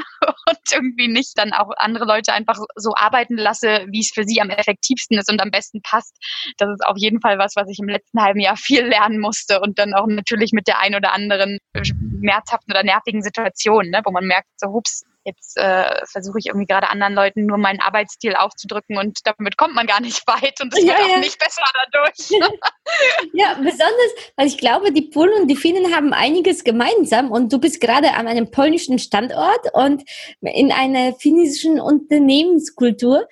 und 0.48 0.58
irgendwie 0.72 1.08
nicht 1.08 1.32
dann 1.36 1.52
auch 1.52 1.70
andere 1.76 2.04
Leute 2.04 2.32
einfach 2.32 2.58
so 2.74 2.92
arbeiten 2.94 3.36
lasse, 3.36 3.86
wie 3.90 4.00
es 4.00 4.10
für 4.12 4.24
sie 4.24 4.40
am 4.40 4.50
effektivsten 4.50 5.18
ist 5.18 5.30
und 5.30 5.40
am 5.42 5.50
besten 5.50 5.82
passt. 5.82 6.16
Das 6.58 6.70
ist 6.70 6.84
auf 6.86 6.96
jeden 6.96 7.20
Fall 7.20 7.38
was, 7.38 7.52
was 7.56 7.68
ich 7.68 7.78
im 7.78 7.88
letzten 7.88 8.22
halben 8.22 8.40
Jahr 8.40 8.56
viel 8.66 8.86
lernen 8.86 9.18
musste 9.18 9.60
und 9.60 9.78
dann 9.78 9.94
auch 9.94 10.06
natürlich 10.06 10.52
mit 10.52 10.66
der 10.66 10.80
ein 10.80 10.94
oder 10.94 11.12
anderen 11.12 11.58
schmerzhaften 11.82 12.72
oder 12.72 12.82
nervigen 12.82 13.22
Situation, 13.22 13.90
ne, 13.90 14.00
wo 14.04 14.10
man 14.10 14.24
merkt, 14.24 14.48
so 14.56 14.68
hups, 14.68 15.04
Jetzt 15.26 15.56
äh, 15.56 16.06
versuche 16.06 16.38
ich 16.38 16.46
irgendwie 16.46 16.66
gerade 16.66 16.88
anderen 16.88 17.14
Leuten 17.14 17.46
nur 17.46 17.58
meinen 17.58 17.80
Arbeitsstil 17.80 18.36
aufzudrücken 18.36 18.96
und 18.96 19.18
damit 19.24 19.56
kommt 19.56 19.74
man 19.74 19.88
gar 19.88 20.00
nicht 20.00 20.22
weit 20.28 20.60
und 20.60 20.72
es 20.72 20.84
ja, 20.84 20.96
wird 20.96 21.00
auch 21.00 21.18
nicht 21.18 21.38
besser 21.38 21.64
dadurch. 21.92 22.30
ja, 23.32 23.54
besonders, 23.54 24.12
weil 24.36 24.46
ich 24.46 24.56
glaube, 24.56 24.92
die 24.92 25.02
Polen 25.02 25.42
und 25.42 25.48
die 25.48 25.56
Finnen 25.56 25.92
haben 25.92 26.12
einiges 26.12 26.62
gemeinsam 26.62 27.32
und 27.32 27.52
du 27.52 27.58
bist 27.58 27.80
gerade 27.80 28.12
an 28.12 28.28
einem 28.28 28.52
polnischen 28.52 29.00
Standort 29.00 29.72
und 29.72 30.04
in 30.42 30.70
einer 30.70 31.12
finnischen 31.14 31.80
Unternehmenskultur 31.80 33.26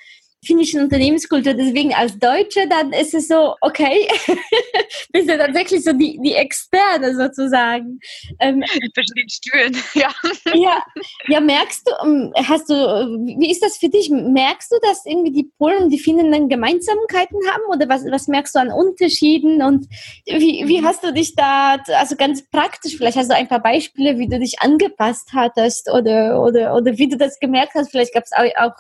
finnischen 0.45 0.81
Unternehmenskultur. 0.81 1.55
Deswegen 1.55 1.95
als 1.95 2.19
Deutsche, 2.19 2.69
dann 2.69 2.93
ist 2.93 3.15
es 3.15 3.29
so, 3.29 3.55
okay, 3.61 4.09
bist 5.13 5.29
du 5.29 5.39
tatsächlich 5.39 5.85
so 5.85 5.93
die, 5.93 6.19
die 6.23 6.35
Externe 6.35 7.15
sozusagen. 7.15 7.99
Ähm, 8.41 8.63
Zwischen 8.95 9.15
den 9.17 9.29
Stühlen, 9.29 9.77
ja. 9.95 10.11
ja. 10.55 10.83
Ja, 11.29 11.41
merkst 11.41 11.89
du, 11.89 12.07
ähm, 12.07 12.33
hast 12.37 12.69
du, 12.69 12.75
wie 12.75 13.51
ist 13.51 13.63
das 13.63 13.79
für 13.79 13.89
dich? 13.89 14.11
Merkst 14.11 14.71
du, 14.73 14.77
dass 14.83 15.05
irgendwie 15.07 15.33
die 15.33 15.51
Polen 15.59 15.85
und 15.85 15.91
die 15.91 15.99
Finnen 15.99 16.31
dann 16.31 16.49
Gemeinsamkeiten 16.49 17.39
haben 17.51 17.63
oder 17.71 17.89
was, 17.89 18.05
was 18.11 18.29
merkst 18.29 18.55
du 18.55 18.59
an 18.61 18.73
Unterschieden 18.73 19.63
und 19.63 19.87
wie, 20.27 20.65
wie 20.67 20.81
mhm. 20.81 20.87
hast 20.87 21.03
du 21.05 21.13
dich 21.13 21.35
da, 21.35 21.77
also 21.97 22.17
ganz 22.17 22.43
praktisch, 22.51 22.97
vielleicht 22.97 23.17
hast 23.17 23.31
du 23.31 23.35
ein 23.35 23.49
paar 23.49 23.63
Beispiele, 23.63 24.19
wie 24.19 24.29
du 24.29 24.39
dich 24.39 24.61
angepasst 24.61 25.31
hattest 25.33 25.91
oder, 25.91 26.43
oder, 26.43 26.75
oder 26.75 26.99
wie 26.99 27.09
du 27.09 27.17
das 27.17 27.39
gemerkt 27.41 27.75
hast, 27.75 27.91
vielleicht 27.91 28.15
gab 28.15 28.25
es 28.25 28.33
auch, 28.33 28.45
auch 28.63 28.77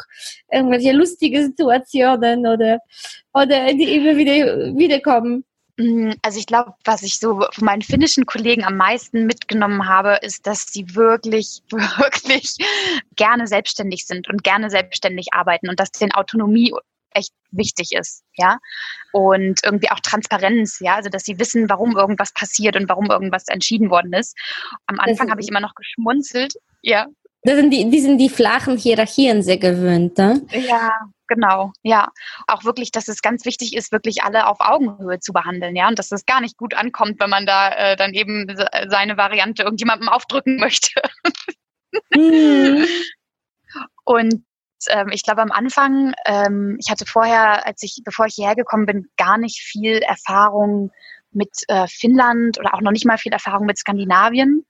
irgendwelche 0.50 0.92
lustige 0.92 1.53
Situationen 1.56 2.46
oder, 2.46 2.78
oder 3.32 3.72
die 3.72 3.96
immer 3.96 4.16
wieder 4.16 4.76
wiederkommen? 4.76 5.44
Mm, 5.76 6.12
also 6.22 6.38
ich 6.38 6.46
glaube, 6.46 6.74
was 6.84 7.02
ich 7.02 7.18
so 7.18 7.46
von 7.52 7.64
meinen 7.64 7.82
finnischen 7.82 8.26
Kollegen 8.26 8.64
am 8.64 8.76
meisten 8.76 9.26
mitgenommen 9.26 9.88
habe, 9.88 10.18
ist, 10.22 10.46
dass 10.46 10.66
sie 10.66 10.94
wirklich, 10.94 11.62
wirklich 11.70 12.56
gerne 13.16 13.46
selbstständig 13.46 14.06
sind 14.06 14.28
und 14.28 14.44
gerne 14.44 14.70
selbstständig 14.70 15.28
arbeiten 15.32 15.68
und 15.68 15.80
dass 15.80 15.90
denen 15.90 16.12
Autonomie 16.12 16.72
echt 17.10 17.32
wichtig 17.50 17.92
ist, 17.92 18.24
ja. 18.36 18.58
Und 19.12 19.60
irgendwie 19.64 19.90
auch 19.90 20.00
Transparenz, 20.00 20.80
ja, 20.80 20.96
also 20.96 21.08
dass 21.08 21.22
sie 21.22 21.38
wissen, 21.38 21.68
warum 21.68 21.96
irgendwas 21.96 22.32
passiert 22.32 22.76
und 22.76 22.88
warum 22.88 23.06
irgendwas 23.06 23.48
entschieden 23.48 23.90
worden 23.90 24.12
ist. 24.12 24.36
Am 24.86 24.98
Anfang 24.98 25.30
habe 25.30 25.40
ich 25.40 25.48
immer 25.48 25.60
noch 25.60 25.74
geschmunzelt, 25.74 26.54
ja. 26.82 27.06
Das 27.42 27.56
sind 27.56 27.70
die, 27.70 27.90
die 27.90 28.00
sind 28.00 28.18
die 28.18 28.30
flachen 28.30 28.76
Hierarchien 28.76 29.42
sehr 29.42 29.58
gewöhnt, 29.58 30.18
ne? 30.18 30.42
Ja, 30.50 30.92
Genau, 31.28 31.72
ja. 31.82 32.08
Auch 32.46 32.64
wirklich, 32.64 32.90
dass 32.90 33.08
es 33.08 33.22
ganz 33.22 33.44
wichtig 33.44 33.74
ist, 33.74 33.92
wirklich 33.92 34.22
alle 34.24 34.46
auf 34.46 34.58
Augenhöhe 34.60 35.20
zu 35.20 35.32
behandeln, 35.32 35.74
ja. 35.74 35.88
Und 35.88 35.98
dass 35.98 36.12
es 36.12 36.26
gar 36.26 36.40
nicht 36.40 36.56
gut 36.58 36.74
ankommt, 36.74 37.20
wenn 37.20 37.30
man 37.30 37.46
da 37.46 37.70
äh, 37.70 37.96
dann 37.96 38.12
eben 38.12 38.46
seine 38.88 39.16
Variante 39.16 39.62
irgendjemandem 39.62 40.08
aufdrücken 40.08 40.56
möchte. 40.60 41.00
Mhm. 42.14 42.86
Und 44.04 44.44
ähm, 44.88 45.08
ich 45.12 45.22
glaube 45.22 45.42
am 45.42 45.50
Anfang, 45.50 46.14
ähm, 46.26 46.76
ich 46.78 46.90
hatte 46.90 47.06
vorher, 47.06 47.66
als 47.66 47.82
ich, 47.82 48.02
bevor 48.04 48.26
ich 48.26 48.34
hierher 48.34 48.56
gekommen 48.56 48.86
bin, 48.86 49.08
gar 49.16 49.38
nicht 49.38 49.60
viel 49.60 49.98
Erfahrung 49.98 50.90
mit 51.30 51.50
äh, 51.68 51.86
Finnland 51.88 52.58
oder 52.58 52.74
auch 52.74 52.80
noch 52.80 52.92
nicht 52.92 53.06
mal 53.06 53.18
viel 53.18 53.32
Erfahrung 53.32 53.66
mit 53.66 53.78
Skandinavien. 53.78 54.64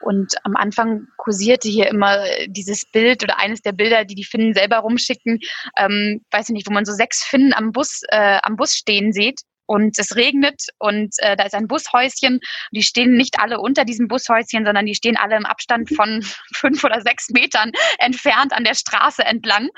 Und 0.00 0.34
am 0.44 0.56
Anfang 0.56 1.06
kursierte 1.16 1.68
hier 1.68 1.88
immer 1.88 2.24
dieses 2.46 2.84
Bild 2.84 3.22
oder 3.22 3.38
eines 3.38 3.62
der 3.62 3.72
Bilder, 3.72 4.04
die 4.04 4.14
die 4.14 4.24
Finnen 4.24 4.54
selber 4.54 4.78
rumschicken, 4.78 5.40
ähm, 5.76 6.24
weiß 6.30 6.48
ich 6.48 6.54
nicht, 6.54 6.68
wo 6.68 6.72
man 6.72 6.84
so 6.84 6.92
sechs 6.92 7.22
Finnen 7.24 7.52
am 7.52 7.72
Bus, 7.72 8.00
äh, 8.08 8.38
am 8.42 8.56
Bus 8.56 8.74
stehen 8.74 9.12
sieht 9.12 9.40
und 9.70 9.96
es 10.00 10.16
regnet 10.16 10.64
und 10.78 11.14
äh, 11.18 11.36
da 11.36 11.44
ist 11.44 11.54
ein 11.54 11.68
Bushäuschen. 11.68 12.40
Die 12.72 12.82
stehen 12.82 13.12
nicht 13.12 13.38
alle 13.38 13.60
unter 13.60 13.84
diesem 13.84 14.08
Bushäuschen, 14.08 14.64
sondern 14.64 14.84
die 14.84 14.96
stehen 14.96 15.16
alle 15.16 15.36
im 15.36 15.46
Abstand 15.46 15.94
von 15.94 16.22
fünf 16.54 16.82
oder 16.82 17.00
sechs 17.02 17.28
Metern 17.30 17.70
entfernt 17.98 18.52
an 18.52 18.64
der 18.64 18.74
Straße 18.74 19.24
entlang, 19.24 19.68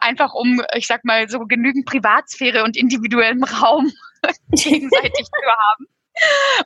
einfach 0.00 0.32
um, 0.32 0.62
ich 0.74 0.86
sag 0.86 1.04
mal, 1.04 1.28
so 1.28 1.40
genügend 1.40 1.84
Privatsphäre 1.84 2.64
und 2.64 2.78
individuellem 2.78 3.44
Raum 3.44 3.92
gegenseitig 4.52 5.26
zu 5.26 5.50
haben. 5.50 5.86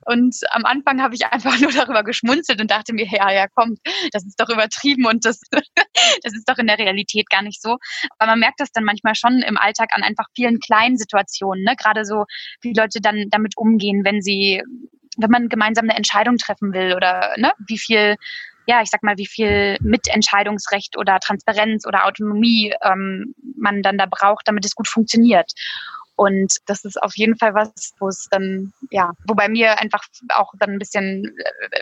Und 0.04 0.36
am 0.50 0.64
Anfang 0.64 1.02
habe 1.02 1.14
ich 1.14 1.26
einfach 1.26 1.58
nur 1.60 1.72
darüber 1.72 2.02
geschmunzelt 2.02 2.60
und 2.60 2.70
dachte 2.70 2.92
mir, 2.92 3.06
ja, 3.06 3.30
ja, 3.30 3.46
komm, 3.54 3.76
das 4.12 4.24
ist 4.24 4.40
doch 4.40 4.48
übertrieben 4.48 5.06
und 5.06 5.24
das, 5.24 5.40
das 6.22 6.34
ist 6.34 6.48
doch 6.48 6.58
in 6.58 6.66
der 6.66 6.78
Realität 6.78 7.30
gar 7.30 7.42
nicht 7.42 7.62
so. 7.62 7.78
Aber 8.18 8.32
man 8.32 8.40
merkt 8.40 8.60
das 8.60 8.72
dann 8.72 8.84
manchmal 8.84 9.14
schon 9.14 9.42
im 9.42 9.56
Alltag 9.56 9.90
an 9.92 10.02
einfach 10.02 10.26
vielen 10.34 10.60
kleinen 10.60 10.96
Situationen, 10.96 11.64
ne? 11.64 11.74
gerade 11.76 12.04
so, 12.04 12.24
wie 12.60 12.72
Leute 12.72 13.00
dann 13.00 13.26
damit 13.30 13.56
umgehen, 13.56 14.04
wenn 14.04 14.22
sie, 14.22 14.62
wenn 15.16 15.30
man 15.30 15.48
gemeinsam 15.48 15.84
eine 15.84 15.96
Entscheidung 15.96 16.36
treffen 16.36 16.72
will 16.72 16.94
oder 16.94 17.34
ne, 17.36 17.52
wie 17.66 17.78
viel 17.78 18.16
ja, 18.68 18.82
ich 18.82 18.90
sag 18.90 19.02
mal, 19.02 19.16
wie 19.16 19.26
viel 19.26 19.76
Mitentscheidungsrecht 19.80 20.98
oder 20.98 21.20
Transparenz 21.20 21.86
oder 21.86 22.04
Autonomie 22.04 22.74
ähm, 22.82 23.32
man 23.56 23.80
dann 23.82 23.96
da 23.96 24.06
braucht, 24.06 24.48
damit 24.48 24.64
es 24.64 24.74
gut 24.74 24.88
funktioniert. 24.88 25.52
Und 26.16 26.54
das 26.66 26.84
ist 26.84 27.00
auf 27.02 27.14
jeden 27.16 27.36
Fall 27.36 27.54
was, 27.54 27.94
wo 27.98 28.08
es 28.08 28.26
dann, 28.30 28.72
ja, 28.90 29.12
wo 29.26 29.34
bei 29.34 29.48
mir 29.48 29.78
einfach 29.78 30.02
auch 30.30 30.52
dann 30.58 30.70
ein 30.70 30.78
bisschen, 30.78 31.36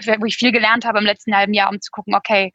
äh, 0.06 0.16
wo 0.18 0.26
ich 0.26 0.36
viel 0.36 0.50
gelernt 0.50 0.84
habe 0.84 0.98
im 0.98 1.04
letzten 1.04 1.36
halben 1.36 1.54
Jahr, 1.54 1.70
um 1.70 1.80
zu 1.80 1.92
gucken, 1.92 2.14
okay, 2.14 2.52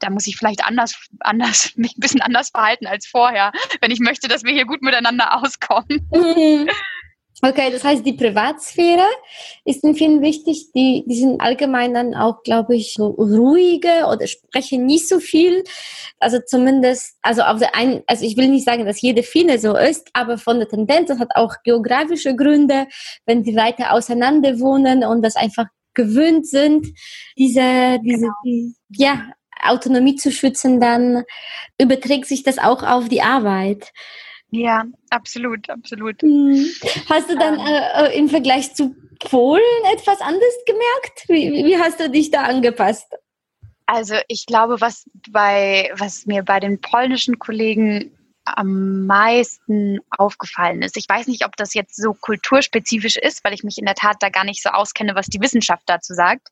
da 0.00 0.10
muss 0.10 0.26
ich 0.26 0.36
vielleicht 0.36 0.64
anders, 0.64 0.94
anders, 1.20 1.72
mich 1.76 1.96
ein 1.96 2.00
bisschen 2.00 2.20
anders 2.22 2.50
verhalten 2.50 2.86
als 2.86 3.06
vorher, 3.06 3.52
wenn 3.80 3.92
ich 3.92 4.00
möchte, 4.00 4.26
dass 4.26 4.42
wir 4.42 4.52
hier 4.52 4.66
gut 4.66 4.82
miteinander 4.82 5.36
auskommen. 5.36 6.08
Mhm. 6.12 6.68
Okay, 7.42 7.70
das 7.72 7.84
heißt, 7.84 8.04
die 8.04 8.12
Privatsphäre 8.12 9.06
ist 9.64 9.82
in 9.82 9.94
vielen 9.94 10.20
wichtig. 10.20 10.72
Die, 10.74 11.04
die 11.06 11.14
sind 11.14 11.40
allgemein 11.40 11.94
dann 11.94 12.14
auch, 12.14 12.42
glaube 12.42 12.76
ich, 12.76 12.92
so 12.92 13.06
ruhige 13.06 14.06
oder 14.10 14.26
sprechen 14.26 14.84
nicht 14.84 15.08
so 15.08 15.20
viel. 15.20 15.64
Also 16.18 16.38
zumindest, 16.46 17.16
also 17.22 17.42
auf 17.42 17.58
der 17.58 17.74
einen, 17.74 18.02
also 18.06 18.26
ich 18.26 18.36
will 18.36 18.48
nicht 18.48 18.66
sagen, 18.66 18.84
dass 18.84 19.00
jede 19.00 19.22
Finne 19.22 19.58
so 19.58 19.74
ist, 19.74 20.10
aber 20.12 20.36
von 20.36 20.58
der 20.58 20.68
Tendenz, 20.68 21.08
das 21.08 21.18
hat 21.18 21.30
auch 21.34 21.54
geografische 21.64 22.36
Gründe, 22.36 22.86
wenn 23.24 23.42
sie 23.42 23.56
weiter 23.56 23.92
auseinander 23.94 24.60
wohnen 24.60 25.02
und 25.02 25.22
das 25.22 25.36
einfach 25.36 25.66
gewöhnt 25.94 26.46
sind, 26.46 26.86
diese, 27.38 27.98
diese, 28.04 28.26
genau. 28.26 28.32
die, 28.44 28.74
ja, 28.90 29.30
Autonomie 29.62 30.16
zu 30.16 30.30
schützen, 30.30 30.80
dann 30.80 31.24
überträgt 31.78 32.26
sich 32.26 32.42
das 32.42 32.58
auch 32.58 32.82
auf 32.82 33.08
die 33.08 33.22
Arbeit. 33.22 33.92
Ja, 34.50 34.84
absolut, 35.10 35.68
absolut. 35.70 36.22
Hm. 36.22 36.66
Hast 37.08 37.30
du 37.30 37.38
dann 37.38 37.54
ähm. 37.54 37.66
äh, 37.66 38.06
äh, 38.06 38.18
im 38.18 38.28
Vergleich 38.28 38.74
zu 38.74 38.94
Polen 39.20 39.62
etwas 39.92 40.20
anderes 40.20 40.54
gemerkt? 40.66 41.28
Wie, 41.28 41.64
wie 41.64 41.76
hast 41.76 42.00
du 42.00 42.10
dich 42.10 42.30
da 42.30 42.42
angepasst? 42.42 43.06
Also 43.86 44.14
ich 44.28 44.46
glaube, 44.46 44.80
was 44.80 45.04
bei 45.30 45.90
was 45.94 46.26
mir 46.26 46.44
bei 46.44 46.60
den 46.60 46.80
polnischen 46.80 47.38
Kollegen 47.38 48.16
am 48.56 49.06
meisten 49.06 50.00
aufgefallen 50.16 50.82
ist. 50.82 50.96
Ich 50.96 51.08
weiß 51.08 51.26
nicht, 51.26 51.44
ob 51.44 51.56
das 51.56 51.74
jetzt 51.74 51.96
so 51.96 52.14
kulturspezifisch 52.14 53.16
ist, 53.16 53.44
weil 53.44 53.54
ich 53.54 53.62
mich 53.62 53.78
in 53.78 53.86
der 53.86 53.94
Tat 53.94 54.16
da 54.20 54.28
gar 54.28 54.44
nicht 54.44 54.62
so 54.62 54.70
auskenne, 54.70 55.14
was 55.14 55.26
die 55.26 55.40
Wissenschaft 55.40 55.82
dazu 55.86 56.14
sagt. 56.14 56.48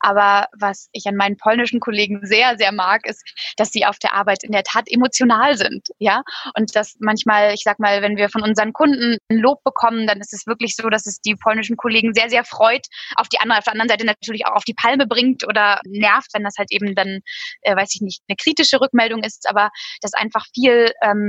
Aber 0.00 0.46
was 0.58 0.88
ich 0.92 1.06
an 1.06 1.16
meinen 1.16 1.36
polnischen 1.36 1.80
Kollegen 1.80 2.20
sehr, 2.22 2.56
sehr 2.58 2.72
mag, 2.72 3.06
ist, 3.06 3.22
dass 3.56 3.70
sie 3.70 3.86
auf 3.86 3.98
der 3.98 4.14
Arbeit 4.14 4.44
in 4.44 4.52
der 4.52 4.62
Tat 4.62 4.84
emotional 4.88 5.56
sind. 5.56 5.88
Ja, 5.98 6.22
und 6.56 6.74
dass 6.76 6.96
manchmal, 7.00 7.54
ich 7.54 7.62
sag 7.64 7.78
mal, 7.78 8.02
wenn 8.02 8.16
wir 8.16 8.28
von 8.28 8.42
unseren 8.42 8.72
Kunden 8.72 9.18
ein 9.28 9.38
Lob 9.38 9.62
bekommen, 9.64 10.06
dann 10.06 10.20
ist 10.20 10.32
es 10.32 10.46
wirklich 10.46 10.76
so, 10.76 10.88
dass 10.88 11.06
es 11.06 11.20
die 11.20 11.34
polnischen 11.34 11.76
Kollegen 11.76 12.14
sehr, 12.14 12.30
sehr 12.30 12.44
freut, 12.44 12.86
auf 13.16 13.28
die 13.28 13.38
andere, 13.40 13.58
auf 13.58 13.64
der 13.64 13.74
anderen 13.74 13.88
Seite 13.88 14.06
natürlich 14.06 14.46
auch 14.46 14.56
auf 14.56 14.64
die 14.64 14.74
Palme 14.74 15.06
bringt 15.06 15.46
oder 15.46 15.80
nervt, 15.86 16.28
wenn 16.32 16.44
das 16.44 16.54
halt 16.58 16.70
eben 16.72 16.94
dann, 16.94 17.20
äh, 17.62 17.76
weiß 17.76 17.94
ich 17.94 18.00
nicht, 18.00 18.22
eine 18.28 18.36
kritische 18.36 18.80
Rückmeldung 18.80 19.22
ist, 19.22 19.48
aber 19.48 19.70
dass 20.00 20.14
einfach 20.14 20.46
viel, 20.54 20.92
ähm, 21.02 21.19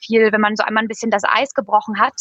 viel, 0.00 0.32
wenn 0.32 0.40
man 0.40 0.56
so 0.56 0.64
einmal 0.64 0.84
ein 0.84 0.88
bisschen 0.88 1.10
das 1.10 1.22
Eis 1.24 1.54
gebrochen 1.54 2.00
hat, 2.00 2.14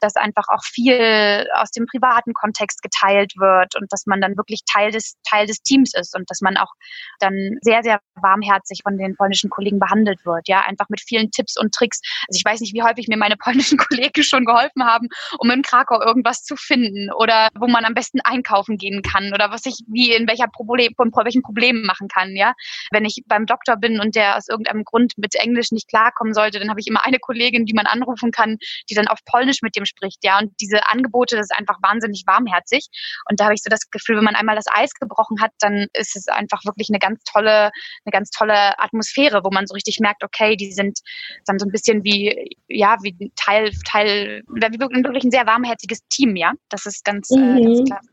dass 0.00 0.16
einfach 0.16 0.44
auch 0.48 0.64
viel 0.64 1.46
aus 1.54 1.70
dem 1.70 1.86
privaten 1.86 2.34
Kontext 2.34 2.82
geteilt 2.82 3.34
wird 3.36 3.76
und 3.76 3.92
dass 3.92 4.06
man 4.06 4.20
dann 4.20 4.36
wirklich 4.36 4.62
Teil 4.64 4.90
des, 4.90 5.16
Teil 5.28 5.46
des 5.46 5.62
Teams 5.62 5.94
ist 5.94 6.16
und 6.16 6.28
dass 6.30 6.40
man 6.40 6.56
auch 6.56 6.72
dann 7.20 7.58
sehr, 7.60 7.82
sehr 7.82 8.00
warmherzig 8.16 8.80
von 8.82 8.98
den 8.98 9.16
polnischen 9.16 9.50
Kollegen 9.50 9.78
behandelt 9.78 10.24
wird, 10.24 10.48
ja, 10.48 10.60
einfach 10.60 10.88
mit 10.88 11.00
vielen 11.00 11.30
Tipps 11.30 11.58
und 11.58 11.74
Tricks. 11.74 12.00
Also 12.28 12.38
ich 12.38 12.44
weiß 12.44 12.60
nicht, 12.60 12.74
wie 12.74 12.82
häufig 12.82 13.08
mir 13.08 13.16
meine 13.16 13.36
polnischen 13.36 13.78
Kollegen 13.78 14.22
schon 14.22 14.44
geholfen 14.44 14.84
haben, 14.84 15.08
um 15.38 15.50
in 15.50 15.62
Krakau 15.62 16.00
irgendwas 16.00 16.42
zu 16.42 16.56
finden 16.56 17.10
oder 17.12 17.48
wo 17.58 17.68
man 17.68 17.84
am 17.84 17.94
besten 17.94 18.20
einkaufen 18.20 18.76
gehen 18.76 19.02
kann 19.02 19.32
oder 19.32 19.50
was 19.50 19.66
ich 19.66 19.82
wie 19.88 20.12
in 20.12 20.28
welcher 20.28 20.48
Problem, 20.48 20.92
von 20.96 21.12
welchen 21.12 21.42
Problemen 21.42 21.84
machen 21.84 22.08
kann, 22.08 22.34
ja. 22.36 22.54
Wenn 22.90 23.04
ich 23.04 23.22
beim 23.26 23.46
Doktor 23.46 23.76
bin 23.76 24.00
und 24.00 24.14
der 24.14 24.36
aus 24.36 24.48
irgendeinem 24.48 24.84
Grund 24.84 25.14
mit 25.16 25.34
Englisch 25.34 25.72
nicht 25.72 25.88
klarkommen 25.88 26.34
sollte, 26.34 26.51
dann 26.58 26.70
habe 26.70 26.80
ich 26.80 26.86
immer 26.86 27.04
eine 27.04 27.18
Kollegin, 27.18 27.66
die 27.66 27.74
man 27.74 27.86
anrufen 27.86 28.30
kann, 28.30 28.58
die 28.90 28.94
dann 28.94 29.08
auf 29.08 29.18
Polnisch 29.24 29.62
mit 29.62 29.76
dem 29.76 29.84
spricht, 29.84 30.18
ja. 30.22 30.38
Und 30.38 30.52
diese 30.60 30.86
Angebote, 30.88 31.36
das 31.36 31.46
ist 31.50 31.58
einfach 31.58 31.78
wahnsinnig 31.82 32.24
warmherzig. 32.26 32.86
Und 33.28 33.40
da 33.40 33.44
habe 33.44 33.54
ich 33.54 33.62
so 33.62 33.70
das 33.70 33.90
Gefühl, 33.90 34.16
wenn 34.16 34.24
man 34.24 34.36
einmal 34.36 34.56
das 34.56 34.66
Eis 34.70 34.92
gebrochen 34.94 35.40
hat, 35.40 35.52
dann 35.60 35.86
ist 35.92 36.16
es 36.16 36.28
einfach 36.28 36.64
wirklich 36.64 36.88
eine 36.90 36.98
ganz 36.98 37.22
tolle, 37.24 37.70
eine 38.04 38.12
ganz 38.12 38.30
tolle 38.30 38.78
Atmosphäre, 38.78 39.42
wo 39.44 39.50
man 39.50 39.66
so 39.66 39.74
richtig 39.74 39.98
merkt, 40.00 40.24
okay, 40.24 40.56
die 40.56 40.72
sind 40.72 40.98
dann 41.46 41.58
so 41.58 41.66
ein 41.66 41.72
bisschen 41.72 42.04
wie, 42.04 42.56
ja, 42.68 42.96
wie 43.02 43.32
Teil, 43.36 43.70
Teil, 43.86 44.42
wie 44.48 44.80
wirklich 44.80 45.24
ein 45.24 45.30
sehr 45.30 45.46
warmherziges 45.46 46.00
Team, 46.08 46.36
ja. 46.36 46.52
Das 46.68 46.86
ist 46.86 47.04
ganz, 47.04 47.30
mhm. 47.30 47.56
äh, 47.56 47.64
ganz 47.64 47.80
mhm. 47.80 47.84
klasse. 47.84 48.08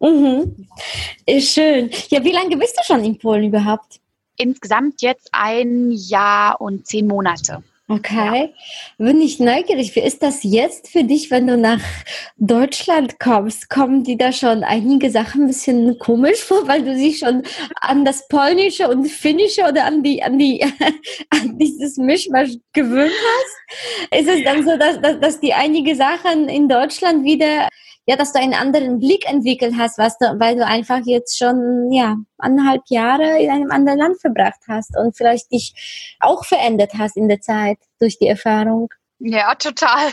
Mhm. 0.00 0.68
Ist 1.26 1.54
schön. 1.54 1.90
Ja, 2.08 2.22
wie 2.22 2.32
lange 2.32 2.56
bist 2.56 2.78
du 2.78 2.84
schon 2.84 3.04
in 3.04 3.18
Polen 3.18 3.44
überhaupt? 3.44 4.00
Insgesamt 4.38 5.02
jetzt 5.02 5.28
ein 5.32 5.90
Jahr 5.90 6.60
und 6.60 6.86
zehn 6.86 7.06
Monate. 7.06 7.62
Okay. 7.90 8.52
Ja. 8.98 9.06
Bin 9.06 9.22
ich 9.22 9.40
neugierig. 9.40 9.96
Wie 9.96 10.00
ist 10.00 10.22
das 10.22 10.42
jetzt 10.42 10.88
für 10.88 11.04
dich, 11.04 11.30
wenn 11.30 11.46
du 11.46 11.56
nach 11.56 11.80
Deutschland 12.36 13.18
kommst? 13.18 13.70
Kommen 13.70 14.04
die 14.04 14.18
da 14.18 14.30
schon 14.30 14.62
einige 14.62 15.10
Sachen 15.10 15.44
ein 15.44 15.46
bisschen 15.46 15.98
komisch 15.98 16.40
vor, 16.40 16.68
weil 16.68 16.84
du 16.84 16.94
dich 16.94 17.20
schon 17.20 17.44
an 17.80 18.04
das 18.04 18.28
Polnische 18.28 18.88
und 18.88 19.06
Finnische 19.06 19.62
oder 19.62 19.86
an 19.86 20.02
die, 20.02 20.22
an 20.22 20.38
die, 20.38 20.62
an 21.30 21.56
dieses 21.58 21.96
Mischmasch 21.96 22.50
gewöhnt 22.74 23.10
hast? 23.10 24.20
Ist 24.20 24.28
es 24.28 24.44
dann 24.44 24.64
so, 24.64 24.76
dass, 24.76 25.00
dass, 25.00 25.18
dass 25.20 25.40
die 25.40 25.54
einige 25.54 25.96
Sachen 25.96 26.50
in 26.50 26.68
Deutschland 26.68 27.24
wieder 27.24 27.68
ja, 28.08 28.16
dass 28.16 28.32
du 28.32 28.38
einen 28.38 28.54
anderen 28.54 29.00
Blick 29.00 29.28
entwickelt 29.30 29.74
hast, 29.76 29.98
was 29.98 30.16
du, 30.16 30.24
weil 30.40 30.56
du 30.56 30.64
einfach 30.64 31.00
jetzt 31.04 31.36
schon, 31.36 31.92
ja, 31.92 32.16
anderthalb 32.38 32.80
Jahre 32.88 33.38
in 33.38 33.50
einem 33.50 33.70
anderen 33.70 33.98
Land 33.98 34.18
verbracht 34.18 34.62
hast 34.66 34.96
und 34.96 35.14
vielleicht 35.14 35.52
dich 35.52 36.16
auch 36.18 36.46
verändert 36.46 36.92
hast 36.96 37.18
in 37.18 37.28
der 37.28 37.42
Zeit 37.42 37.76
durch 38.00 38.18
die 38.18 38.26
Erfahrung. 38.26 38.88
Ja, 39.20 39.56
total. 39.56 40.12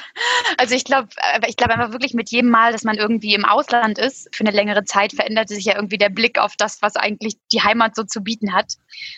Also 0.58 0.74
ich 0.74 0.84
glaube, 0.84 1.10
äh, 1.18 1.48
ich 1.48 1.58
glaube 1.58 1.74
einfach 1.74 1.92
wirklich 1.92 2.16
mit 2.16 2.32
jedem 2.32 2.50
Mal, 2.50 2.72
dass 2.72 2.84
man 2.84 2.98
irgendwie 2.98 3.36
im 3.36 3.46
Ausland 3.46 4.00
ist, 4.00 4.36
für 4.36 4.44
eine 4.44 4.56
längere 4.56 4.84
Zeit 4.84 5.14
verändert 5.14 5.48
sich 5.48 5.66
ja 5.66 5.76
irgendwie 5.76 6.00
der 6.00 6.10
Blick 6.10 6.40
auf 6.40 6.56
das, 6.58 6.82
was 6.82 6.96
eigentlich 6.96 7.36
die 7.52 7.62
Heimat 7.62 7.96
so 7.96 8.04
zu 8.04 8.22
bieten 8.22 8.54
hat. 8.54 8.74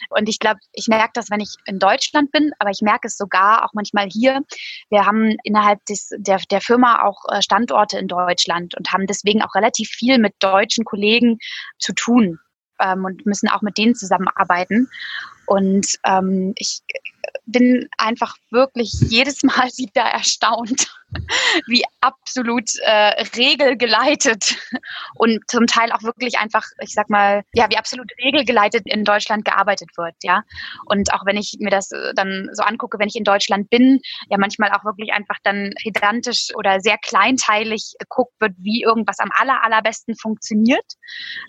Und 0.10 0.27
ich 0.27 0.39
glaube, 0.39 0.60
ich 0.74 0.88
merke 0.88 1.12
das, 1.13 1.29
wenn 1.29 1.39
ich 1.39 1.56
in 1.65 1.79
Deutschland 1.79 2.32
bin, 2.32 2.51
aber 2.60 2.70
ich 2.70 2.82
merke 2.82 3.08
es 3.08 3.15
sogar 3.15 3.63
auch 3.63 3.74
manchmal 3.74 4.10
hier. 4.10 4.41
Wir 4.89 5.06
haben 5.06 5.38
innerhalb 5.44 5.86
des, 5.86 6.10
der, 6.17 6.41
der 6.51 6.60
Firma 6.60 7.03
auch 7.06 7.24
äh, 7.29 7.41
Standorte 7.41 7.98
in 7.98 8.10
Deutschland 8.10 8.75
und 8.75 8.91
haben 8.91 9.08
deswegen 9.08 9.41
auch 9.41 9.56
relativ 9.56 9.89
viel 9.89 10.17
mit 10.17 10.34
deutschen 10.39 10.84
Kollegen 10.84 11.38
zu 11.79 11.94
tun 11.94 12.39
ähm, 12.82 13.06
und 13.06 13.25
müssen 13.25 13.48
auch 13.48 13.62
mit 13.62 13.77
denen 13.77 13.96
zusammenarbeiten. 13.96 14.89
Und 15.48 15.88
ähm, 16.04 16.54
ich 16.58 16.82
bin 17.46 17.88
einfach 17.98 18.36
wirklich 18.51 18.94
jedes 19.10 19.44
Mal 19.44 19.68
wieder 19.77 20.04
erstaunt, 20.04 20.88
wie 21.68 21.84
absolut 22.01 22.70
äh, 22.82 23.24
regelgeleitet 23.38 24.58
und 25.16 25.39
zum 25.48 25.66
Teil 25.66 25.92
auch 25.92 26.04
wirklich 26.04 26.38
einfach, 26.38 26.66
ich 26.82 26.94
sag 26.94 27.10
mal, 27.10 27.44
ja, 27.54 27.70
wie 27.70 27.77
absolut 27.77 28.12
regelgeleitet 28.22 28.84
in 28.86 29.04
Deutschland 29.04 29.46
gearbeitet 29.46 29.89
wird, 29.98 30.16
ja. 30.22 30.44
Und 30.86 31.13
auch 31.13 31.25
wenn 31.25 31.38
ich 31.38 31.56
mir 31.60 31.70
das 31.70 31.92
äh, 31.92 32.13
dann 32.16 32.50
so 32.51 32.63
angucke, 32.63 33.00
wenn 33.00 33.08
ich 33.08 33.16
in 33.16 33.24
Deutschland 33.24 33.70
bin, 33.70 34.00
ja 34.30 34.38
manchmal 34.38 34.72
auch 34.72 34.84
wirklich 34.84 35.13
einfach 35.13 35.38
dann 35.44 35.74
pedantisch 35.82 36.50
oder 36.56 36.82
sehr 36.82 36.98
kleinteilig 36.98 37.94
geguckt 38.00 38.34
wird, 38.39 38.54
wie 38.60 38.82
irgendwas 38.82 39.20
am 39.20 39.30
aller, 39.34 39.63
allerbesten 39.63 40.16
funktioniert 40.18 40.86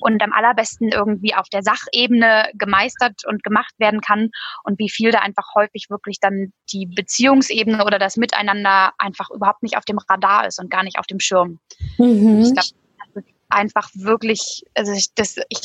und 0.00 0.22
am 0.22 0.32
allerbesten 0.32 0.88
irgendwie 0.88 1.34
auf 1.34 1.48
der 1.48 1.62
Sachebene 1.62 2.50
gemeistert 2.54 3.26
und 3.26 3.42
gemacht 3.42 3.74
werden 3.78 3.87
kann 4.00 4.30
und 4.64 4.78
wie 4.78 4.90
viel 4.90 5.10
da 5.10 5.20
einfach 5.20 5.54
häufig 5.54 5.86
wirklich 5.90 6.20
dann 6.20 6.52
die 6.72 6.86
Beziehungsebene 6.86 7.84
oder 7.84 7.98
das 7.98 8.16
Miteinander 8.16 8.92
einfach 8.98 9.30
überhaupt 9.30 9.62
nicht 9.62 9.76
auf 9.76 9.84
dem 9.84 9.98
Radar 9.98 10.46
ist 10.46 10.60
und 10.60 10.70
gar 10.70 10.82
nicht 10.82 10.98
auf 10.98 11.06
dem 11.06 11.20
Schirm. 11.20 11.58
Mhm. 11.98 12.42
Ich 12.42 12.52
glaube, 12.52 12.68
einfach 13.48 13.88
wirklich, 13.94 14.62
also 14.74 14.92
ich, 14.92 15.14
das, 15.14 15.36
ich, 15.48 15.60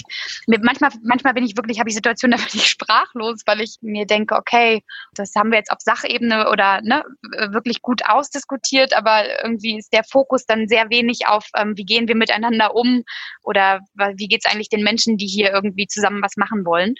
manchmal, 0.47 0.91
manchmal 1.03 1.33
bin 1.33 1.43
ich 1.43 1.57
wirklich, 1.57 1.79
habe 1.79 1.89
ich 1.89 1.95
Situationen, 1.95 2.37
da 2.37 2.43
bin 2.43 2.59
ich 2.61 2.67
sprachlos, 2.67 3.41
weil 3.45 3.61
ich 3.61 3.77
mir 3.81 4.05
denke, 4.05 4.35
okay, 4.35 4.83
das 5.13 5.33
haben 5.35 5.51
wir 5.51 5.57
jetzt 5.57 5.71
auf 5.71 5.79
Sachebene 5.81 6.49
oder 6.49 6.81
ne, 6.81 7.03
wirklich 7.51 7.81
gut 7.81 8.05
ausdiskutiert, 8.05 8.93
aber 8.93 9.43
irgendwie 9.43 9.77
ist 9.77 9.93
der 9.93 10.03
Fokus 10.03 10.45
dann 10.45 10.67
sehr 10.67 10.89
wenig 10.89 11.27
auf, 11.27 11.47
ähm, 11.55 11.73
wie 11.75 11.85
gehen 11.85 12.07
wir 12.07 12.15
miteinander 12.15 12.75
um 12.75 13.03
oder 13.43 13.79
wie 14.15 14.27
geht 14.27 14.43
es 14.45 14.51
eigentlich 14.51 14.69
den 14.69 14.83
Menschen, 14.83 15.17
die 15.17 15.27
hier 15.27 15.51
irgendwie 15.51 15.87
zusammen 15.87 16.21
was 16.21 16.37
machen 16.37 16.65
wollen. 16.65 16.95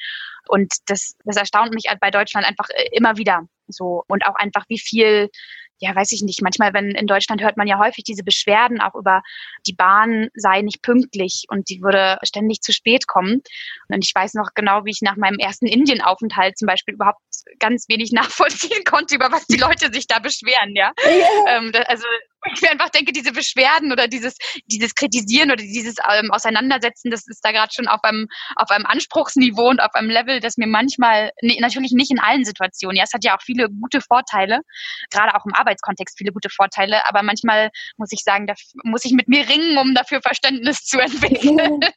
Und 0.48 0.74
das, 0.88 1.16
das 1.24 1.38
erstaunt 1.38 1.74
mich 1.74 1.86
bei 2.02 2.12
Deutschland 2.12 2.46
einfach 2.46 2.68
äh, 2.70 2.90
immer 2.92 3.18
wieder 3.18 3.48
so 3.68 4.04
und 4.08 4.26
auch 4.26 4.36
einfach, 4.36 4.66
wie 4.68 4.80
viel 4.80 5.30
ja, 5.84 5.94
weiß 5.94 6.14
ich 6.14 6.22
nicht, 6.22 6.42
manchmal, 6.42 6.74
wenn 6.74 6.92
in 6.92 7.08
Deutschland 7.08 7.42
hört 7.42 7.58
man 7.58 7.68
ja 7.68 7.78
häufig 7.78 8.06
diese 8.06 8.24
Beschwerden 8.24 8.80
auch 8.80 8.96
über 8.96 9.22
die 9.68 9.74
Bahn 9.74 10.30
sei 10.34 10.62
nicht 10.62 10.82
pünktlich 10.82 11.44
und 11.50 11.70
die 11.70 11.82
würde 11.82 12.20
ständig 12.24 12.62
zu 12.62 12.72
spät 12.72 13.06
kommen. 13.06 13.42
Und 13.90 14.06
ich 14.06 14.16
weiß 14.16 14.34
noch 14.36 14.52
genau, 14.56 14.86
wie 14.86 14.92
ich 14.92 15.02
nach 15.02 15.18
meinem 15.18 15.40
ersten 15.40 15.68
Indienaufenthalt 15.68 16.58
zum 16.58 16.68
Beispiel 16.68 16.94
überhaupt 16.94 17.20
ganz 17.60 17.90
wenig 17.90 18.12
nachvollziehen 18.14 18.86
konnte, 18.86 19.16
über 19.16 19.30
was 19.32 19.46
die 19.48 19.58
Leute 19.58 19.92
sich 19.92 20.08
da 20.08 20.20
beschweren, 20.20 20.74
ja. 20.74 20.94
ja. 21.04 21.58
Ähm, 21.58 21.74
also 21.88 22.06
ich 22.54 22.62
mir 22.62 22.72
einfach 22.72 22.90
denke, 22.90 23.12
diese 23.12 23.32
Beschwerden 23.32 23.92
oder 23.92 24.08
dieses, 24.08 24.38
dieses 24.66 24.96
Kritisieren 24.96 25.52
oder 25.52 25.62
dieses 25.64 25.96
ähm, 26.12 26.32
Auseinandersetzen, 26.32 27.12
das 27.12 27.28
ist 27.28 27.42
da 27.44 27.52
gerade 27.52 27.72
schon 27.74 27.88
auf 27.88 28.04
einem, 28.04 28.28
auf 28.56 28.70
einem 28.70 28.86
Anspruchsniveau 28.86 29.70
und 29.70 29.80
auf 29.80 29.94
einem 29.94 30.10
Level, 30.10 30.40
das 30.40 30.58
mir 30.58 30.68
manchmal, 30.68 31.32
nee, 31.42 31.58
natürlich 31.60 31.92
nicht 31.92 32.12
in 32.12 32.20
allen 32.20 32.46
Situationen, 32.46 32.98
ja, 32.98 33.04
es 33.04 33.14
hat 33.14 33.24
ja 33.24 33.36
auch 33.36 33.42
viele 33.42 33.70
gute 33.70 34.02
Vorteile, 34.02 34.60
gerade 35.10 35.36
auch 35.36 35.46
im 35.46 35.54
Arbeitskontext 35.54 36.18
viele 36.18 36.32
gute 36.32 36.50
Vorteile, 36.50 37.08
aber 37.08 37.24
manchmal 37.24 37.70
muss 37.98 38.12
ich 38.12 38.22
sagen, 38.24 38.48
da 38.48 38.54
muss 38.84 39.06
ich 39.06 39.14
mit 39.14 39.28
mir 39.28 39.48
ringen, 39.48 39.78
um 39.78 39.96
dafür 39.96 40.22
Verständnis 40.22 40.84
zu 40.86 41.00
entwickeln. 41.00 41.80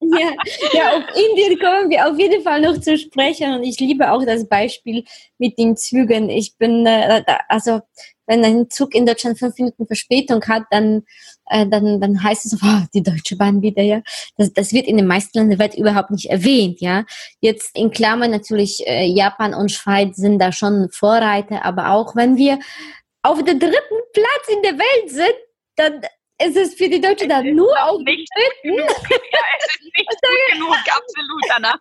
Ja, 0.00 0.32
ja 0.72 0.96
auf 0.96 1.04
Indien 1.08 1.58
kommen 1.58 1.90
wir 1.90 2.08
auf 2.08 2.18
jeden 2.18 2.42
Fall 2.42 2.60
noch 2.60 2.80
zu 2.80 2.96
sprechen 2.96 3.54
und 3.54 3.64
ich 3.64 3.78
liebe 3.78 4.10
auch 4.10 4.24
das 4.24 4.48
Beispiel 4.48 5.04
mit 5.38 5.58
den 5.58 5.76
Zügen. 5.76 6.30
Ich 6.30 6.56
bin, 6.56 6.86
äh, 6.86 7.22
also 7.48 7.82
wenn 8.28 8.44
ein 8.44 8.70
Zug 8.70 8.94
in 8.94 9.06
Deutschland 9.06 9.38
fünf 9.38 9.56
Minuten 9.58 9.86
Verspätung 9.86 10.44
hat, 10.46 10.64
dann, 10.70 11.02
äh, 11.46 11.66
dann, 11.66 12.00
dann 12.00 12.22
heißt 12.22 12.46
es, 12.46 12.58
oh, 12.62 12.84
die 12.94 13.02
Deutsche 13.02 13.36
Bahn 13.36 13.62
wieder, 13.62 13.82
ja. 13.82 14.02
Das, 14.36 14.52
das 14.52 14.72
wird 14.72 14.86
in 14.86 14.96
den 14.96 15.06
meisten 15.06 15.38
Ländern 15.38 15.58
der 15.58 15.66
Welt 15.66 15.74
überhaupt 15.74 16.10
nicht 16.10 16.30
erwähnt, 16.30 16.80
ja. 16.80 17.04
Jetzt 17.40 17.76
in 17.76 17.90
Klammern 17.90 18.30
natürlich, 18.30 18.86
äh, 18.86 19.06
Japan 19.06 19.54
und 19.54 19.72
Schweiz 19.72 20.16
sind 20.16 20.38
da 20.38 20.52
schon 20.52 20.88
Vorreiter, 20.92 21.64
aber 21.64 21.90
auch 21.90 22.14
wenn 22.14 22.36
wir 22.36 22.58
auf 23.22 23.42
der 23.42 23.54
dritten 23.54 23.98
Platz 24.12 24.48
in 24.48 24.62
der 24.62 24.78
Welt 24.78 25.10
sind, 25.10 25.34
dann 25.76 26.00
ist 26.40 26.56
es 26.56 26.74
für 26.74 26.88
die 26.88 27.00
Deutschen 27.00 27.28
dann 27.28 27.54
nur 27.54 27.72
auf 27.82 28.00
nicht 28.02 28.28
genug. 28.62 28.78
Ja, 28.78 28.86
es 28.86 29.64
ist 29.64 29.82
nicht 29.98 30.08
gut 30.08 30.52
genug, 30.52 30.76
absolut, 30.76 31.50
Anna. 31.50 31.80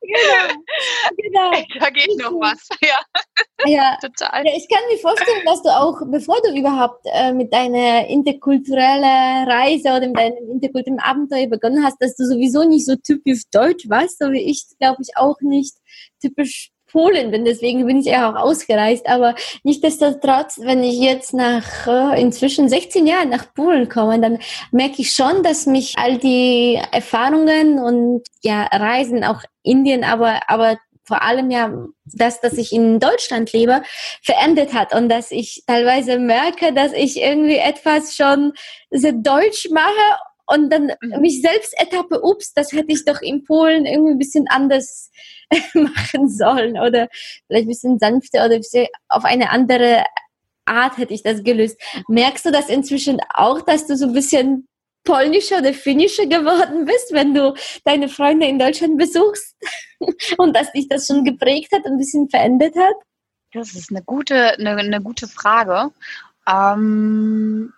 genau, 0.00 0.62
genau. 1.16 1.50
Da 1.78 1.90
geht 1.90 2.18
noch 2.18 2.32
was. 2.40 2.68
Ja, 2.82 2.98
ja. 3.66 3.98
total. 4.02 4.44
Ja, 4.46 4.52
ich 4.56 4.68
kann 4.68 4.82
mir 4.90 4.98
vorstellen, 4.98 5.44
dass 5.44 5.62
du 5.62 5.68
auch, 5.68 6.00
bevor 6.10 6.40
du 6.42 6.56
überhaupt 6.56 7.06
äh, 7.12 7.32
mit 7.32 7.52
deiner 7.52 8.06
interkulturellen 8.08 9.48
Reise 9.48 9.90
oder 9.90 10.08
mit 10.08 10.18
deinem 10.18 10.50
interkulturellen 10.50 11.00
Abenteuer 11.00 11.46
begonnen 11.46 11.84
hast, 11.84 12.00
dass 12.00 12.16
du 12.16 12.24
sowieso 12.24 12.64
nicht 12.64 12.84
so 12.84 12.96
typisch 12.96 13.42
deutsch 13.52 13.88
warst, 13.88 14.18
so 14.18 14.32
wie 14.32 14.50
ich, 14.50 14.64
glaube 14.78 15.02
ich, 15.02 15.16
auch 15.16 15.40
nicht 15.40 15.76
typisch 16.20 16.73
Polen 16.94 17.32
bin, 17.32 17.44
deswegen 17.44 17.86
bin 17.86 17.98
ich 17.98 18.06
ja 18.06 18.30
auch 18.30 18.36
ausgereist. 18.36 19.08
Aber 19.08 19.34
nichtsdestotrotz, 19.64 20.60
wenn 20.62 20.84
ich 20.84 21.00
jetzt 21.00 21.34
nach 21.34 21.88
äh, 21.88 22.22
inzwischen 22.22 22.68
16 22.68 23.04
Jahren 23.06 23.30
nach 23.30 23.52
Polen 23.52 23.88
komme, 23.88 24.20
dann 24.20 24.38
merke 24.70 25.02
ich 25.02 25.12
schon, 25.12 25.42
dass 25.42 25.66
mich 25.66 25.94
all 25.98 26.18
die 26.18 26.80
Erfahrungen 26.92 27.80
und 27.80 28.22
ja, 28.42 28.62
Reisen, 28.72 29.24
auch 29.24 29.42
Indien, 29.64 30.04
aber, 30.04 30.40
aber 30.46 30.76
vor 31.02 31.22
allem 31.22 31.50
ja 31.50 31.72
das, 32.04 32.40
dass 32.40 32.54
ich 32.58 32.72
in 32.72 33.00
Deutschland 33.00 33.52
lebe, 33.52 33.82
verändert 34.22 34.72
hat 34.72 34.94
und 34.94 35.08
dass 35.08 35.32
ich 35.32 35.64
teilweise 35.66 36.20
merke, 36.20 36.72
dass 36.72 36.92
ich 36.92 37.20
irgendwie 37.20 37.58
etwas 37.58 38.14
schon 38.14 38.52
so 38.90 39.10
deutsch 39.12 39.68
mache 39.70 40.18
und 40.46 40.70
dann 40.70 40.92
mhm. 41.00 41.20
mich 41.20 41.40
selbst 41.40 41.74
ertappe, 41.78 42.22
ups, 42.22 42.52
das 42.52 42.72
hätte 42.72 42.92
ich 42.92 43.04
doch 43.04 43.20
in 43.22 43.44
Polen 43.44 43.86
irgendwie 43.86 44.12
ein 44.12 44.18
bisschen 44.18 44.46
anders 44.48 45.10
machen 45.74 46.28
sollen 46.28 46.78
oder 46.78 47.08
vielleicht 47.46 47.66
ein 47.66 47.68
bisschen 47.68 47.98
sanfter 47.98 48.46
oder 48.46 48.60
auf 49.08 49.24
eine 49.24 49.50
andere 49.50 50.04
Art 50.66 50.96
hätte 50.96 51.14
ich 51.14 51.22
das 51.22 51.42
gelöst. 51.42 51.80
Merkst 52.08 52.46
du 52.46 52.50
das 52.50 52.68
inzwischen 52.68 53.20
auch, 53.32 53.60
dass 53.62 53.86
du 53.86 53.96
so 53.96 54.06
ein 54.06 54.12
bisschen 54.12 54.66
polnischer 55.04 55.58
oder 55.58 55.74
finnischer 55.74 56.26
geworden 56.26 56.86
bist, 56.86 57.12
wenn 57.12 57.34
du 57.34 57.54
deine 57.84 58.08
Freunde 58.08 58.46
in 58.46 58.58
Deutschland 58.58 58.98
besuchst 58.98 59.54
und 60.38 60.56
dass 60.56 60.72
dich 60.72 60.88
das 60.88 61.06
schon 61.06 61.24
geprägt 61.24 61.72
hat 61.72 61.84
und 61.84 61.92
ein 61.92 61.98
bisschen 61.98 62.28
verändert 62.28 62.74
hat? 62.76 62.94
Das 63.52 63.74
ist 63.74 63.90
eine 63.90 64.02
gute, 64.02 64.58
eine, 64.58 64.76
eine 64.76 65.00
gute 65.00 65.28
Frage. 65.28 65.92
Ähm. 66.48 67.72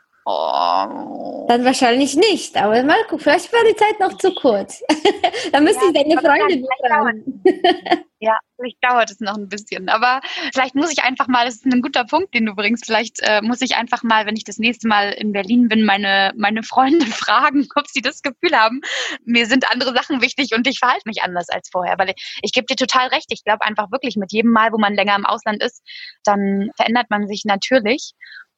Dann 1.49 1.65
wahrscheinlich 1.65 2.17
nicht, 2.17 2.57
aber 2.57 2.83
mal 2.83 3.03
gucken, 3.05 3.21
vielleicht 3.21 3.53
war 3.53 3.61
die 3.69 3.77
Zeit 3.77 4.01
noch 4.01 4.19
zu 4.19 4.35
kurz. 4.35 4.83
Dann 5.53 5.65
müsste 5.65 5.85
ja, 5.85 5.91
ich 5.95 6.03
deine 6.03 6.21
Freunde 6.21 6.67
befragen. 6.67 7.43
ja, 8.19 8.39
vielleicht 8.57 8.83
dauert 8.83 9.11
es 9.11 9.21
noch 9.21 9.37
ein 9.37 9.49
bisschen. 9.49 9.89
Aber 9.89 10.21
vielleicht 10.53 10.75
muss 10.75 10.91
ich 10.91 11.05
einfach 11.05 11.29
mal, 11.29 11.45
das 11.45 11.57
ist 11.57 11.67
ein 11.67 11.83
guter 11.83 12.05
Punkt, 12.05 12.35
den 12.35 12.47
du 12.47 12.55
bringst, 12.55 12.87
vielleicht 12.87 13.21
äh, 13.23 13.43
muss 13.43 13.61
ich 13.61 13.77
einfach 13.77 14.03
mal, 14.03 14.27
wenn 14.27 14.37
ich 14.37 14.45
das 14.45 14.59
nächste 14.59 14.89
Mal 14.89 15.13
in 15.13 15.33
Berlin 15.33 15.69
bin, 15.69 15.85
meine, 15.85 16.33
meine 16.37 16.65
Freunde 16.65 17.07
fragen, 17.07 17.69
ob 17.77 17.87
sie 17.87 18.03
das 18.03 18.23
Gefühl 18.23 18.57
haben, 18.57 18.81
mir 19.25 19.47
sind 19.47 19.71
andere 19.71 19.95
Sachen 19.95 20.23
wichtig 20.23 20.51
und 20.53 20.67
ich 20.67 20.81
verhalte 20.81 21.03
mich 21.07 21.23
anders 21.23 21.49
als 21.49 21.69
vorher. 21.71 21.97
Weil 21.99 22.11
ich, 22.11 22.39
ich 22.43 22.53
gebe 22.53 22.67
dir 22.67 22.77
total 22.77 23.09
recht, 23.09 23.27
ich 23.29 23.45
glaube 23.45 23.65
einfach 23.65 23.93
wirklich, 23.93 24.17
mit 24.17 24.33
jedem 24.33 24.51
Mal, 24.51 24.73
wo 24.73 24.79
man 24.79 24.95
länger 24.95 25.15
im 25.15 25.27
Ausland 25.27 25.63
ist, 25.63 25.83
dann 26.25 26.71
verändert 26.77 27.11
man 27.11 27.29
sich 27.29 27.45
natürlich. 27.45 28.15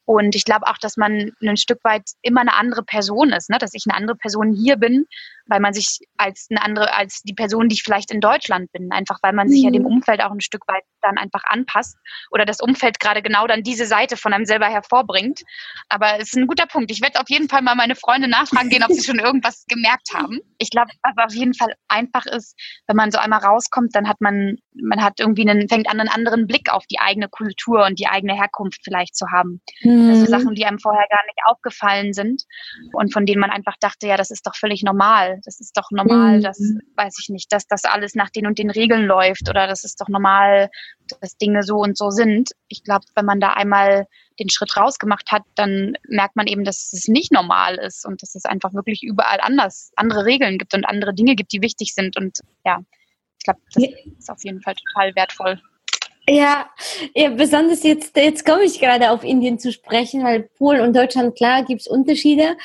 Und 0.09 0.35
ich 0.35 0.47
glaube 0.47 0.66
auch, 0.68 0.79
dass 0.79 0.97
man 0.97 1.33
ein 1.42 1.59
Stück 1.59 1.81
weit 1.85 2.03
immer 2.23 2.40
eine 2.40 2.55
andere 2.55 2.83
Person 2.83 3.31
ist, 3.31 3.51
ne? 3.51 3.59
dass 3.59 3.75
ich 3.75 3.85
eine 3.87 3.94
andere 3.94 4.16
Person 4.16 4.55
hier 4.55 4.77
bin, 4.77 5.05
weil 5.44 5.61
man 5.61 5.75
sich 5.75 5.99
als 6.16 6.47
eine 6.51 6.62
andere, 6.62 6.94
als 6.94 7.21
die 7.25 7.35
Person, 7.35 7.68
die 7.68 7.75
ich 7.75 7.83
vielleicht 7.83 8.11
in 8.11 8.23
Deutschland 8.23 8.73
bin, 8.73 8.90
einfach 8.90 9.18
weil 9.23 9.35
man 9.35 9.51
sich 9.51 9.62
ja 9.62 9.71
dem 9.71 9.83
mhm. 9.83 9.88
Umfeld 9.88 10.23
auch 10.23 10.31
ein 10.31 10.40
Stück 10.40 10.66
weit 10.66 10.83
dann 11.03 11.18
einfach 11.18 11.42
anpasst 11.44 11.99
oder 12.31 12.47
das 12.47 12.61
Umfeld 12.61 13.01
gerade 13.01 13.21
genau 13.21 13.47
dann 13.47 13.62
diese 13.62 13.85
Seite 13.85 14.16
von 14.16 14.33
einem 14.33 14.47
selber 14.47 14.66
hervorbringt. 14.66 15.42
Aber 15.90 16.14
es 16.18 16.29
ist 16.29 16.37
ein 16.37 16.47
guter 16.47 16.66
Punkt. 16.66 16.90
Ich 16.90 17.03
werde 17.03 17.21
auf 17.21 17.29
jeden 17.29 17.51
Fall 17.51 17.61
mal 17.61 17.75
meine 17.75 17.94
Freunde 17.94 18.29
nachfragen 18.29 18.71
gehen, 18.71 18.85
ob 18.85 18.92
sie 18.92 19.05
schon 19.05 19.18
irgendwas 19.18 19.66
gemerkt 19.68 20.14
haben. 20.14 20.40
Ich 20.57 20.71
glaube, 20.71 20.90
was 21.03 21.27
auf 21.27 21.35
jeden 21.35 21.53
Fall 21.53 21.75
einfach 21.88 22.25
ist, 22.25 22.59
wenn 22.87 22.97
man 22.97 23.11
so 23.11 23.18
einmal 23.18 23.40
rauskommt, 23.40 23.94
dann 23.94 24.09
hat 24.09 24.23
man, 24.23 24.57
man 24.73 25.03
hat 25.03 25.21
irgendwie 25.21 25.49
einen, 25.49 25.68
fängt 25.68 25.88
an, 25.90 26.01
einen 26.01 26.09
anderen 26.09 26.47
Blick 26.47 26.73
auf 26.73 26.87
die 26.87 26.99
eigene 26.99 27.29
Kultur 27.29 27.85
und 27.85 27.99
die 27.99 28.09
eigene 28.09 28.35
Herkunft 28.35 28.81
vielleicht 28.83 29.14
zu 29.14 29.27
haben. 29.31 29.61
Mhm. 29.83 29.97
Also 30.11 30.26
Sachen, 30.26 30.54
die 30.54 30.64
einem 30.64 30.78
vorher 30.78 31.06
gar 31.11 31.24
nicht 31.26 31.38
aufgefallen 31.46 32.12
sind 32.12 32.44
und 32.92 33.12
von 33.12 33.26
denen 33.26 33.40
man 33.40 33.50
einfach 33.50 33.76
dachte, 33.80 34.06
ja, 34.06 34.16
das 34.16 34.30
ist 34.30 34.46
doch 34.46 34.54
völlig 34.54 34.82
normal. 34.82 35.40
Das 35.44 35.61
ist 35.61 35.76
doch 35.76 35.90
normal, 35.90 36.38
mhm. 36.38 36.42
dass, 36.42 36.58
weiß 36.96 37.16
ich 37.20 37.28
nicht, 37.28 37.52
dass 37.52 37.66
das 37.66 37.84
alles 37.84 38.14
nach 38.14 38.30
den 38.30 38.46
und 38.46 38.58
den 38.58 38.70
Regeln 38.70 39.06
läuft 39.06 39.48
oder 39.48 39.66
das 39.66 39.84
ist 39.84 40.00
doch 40.00 40.08
normal, 40.08 40.70
dass 41.20 41.37
Dinge 41.37 41.62
so 41.62 41.76
und 41.76 41.96
so 41.96 42.11
sind. 42.11 42.50
Ich 42.68 42.84
glaube, 42.84 43.04
wenn 43.14 43.24
man 43.24 43.40
da 43.40 43.54
einmal 43.54 44.06
den 44.38 44.50
Schritt 44.50 44.76
rausgemacht 44.76 45.30
hat, 45.32 45.42
dann 45.54 45.94
merkt 46.08 46.37
man 46.37 46.46
eben, 46.46 46.64
dass 46.64 46.92
es 46.92 47.08
nicht 47.08 47.32
normal 47.32 47.76
ist 47.76 48.06
und 48.06 48.22
dass 48.22 48.34
es 48.34 48.44
einfach 48.44 48.72
wirklich 48.74 49.02
überall 49.02 49.40
anders, 49.40 49.92
andere 49.96 50.24
Regeln 50.24 50.58
gibt 50.58 50.74
und 50.74 50.84
andere 50.84 51.14
Dinge 51.14 51.34
gibt, 51.34 51.52
die 51.52 51.62
wichtig 51.62 51.94
sind. 51.94 52.16
Und 52.16 52.38
ja, 52.64 52.80
ich 53.38 53.44
glaube, 53.44 53.61
das 53.72 53.84
ist 54.18 54.30
auf 54.30 54.44
jeden 54.44 54.61
Fall 54.62 54.74
total 54.74 55.14
wertvoll. 55.16 55.61
Ja, 56.31 56.69
ja, 57.14 57.31
besonders 57.31 57.83
jetzt, 57.85 58.14
jetzt 58.14 58.45
komme 58.45 58.64
ich 58.64 58.79
gerade 58.79 59.12
auf 59.12 59.25
Indien 59.25 59.59
zu 59.59 59.73
sprechen, 59.73 60.23
weil 60.25 60.43
Polen 60.59 60.83
und 60.83 60.95
Deutschland, 60.95 61.35
klar, 61.35 61.64
gibt 61.64 61.81
es 61.81 61.87
Unterschiede. 61.87 62.59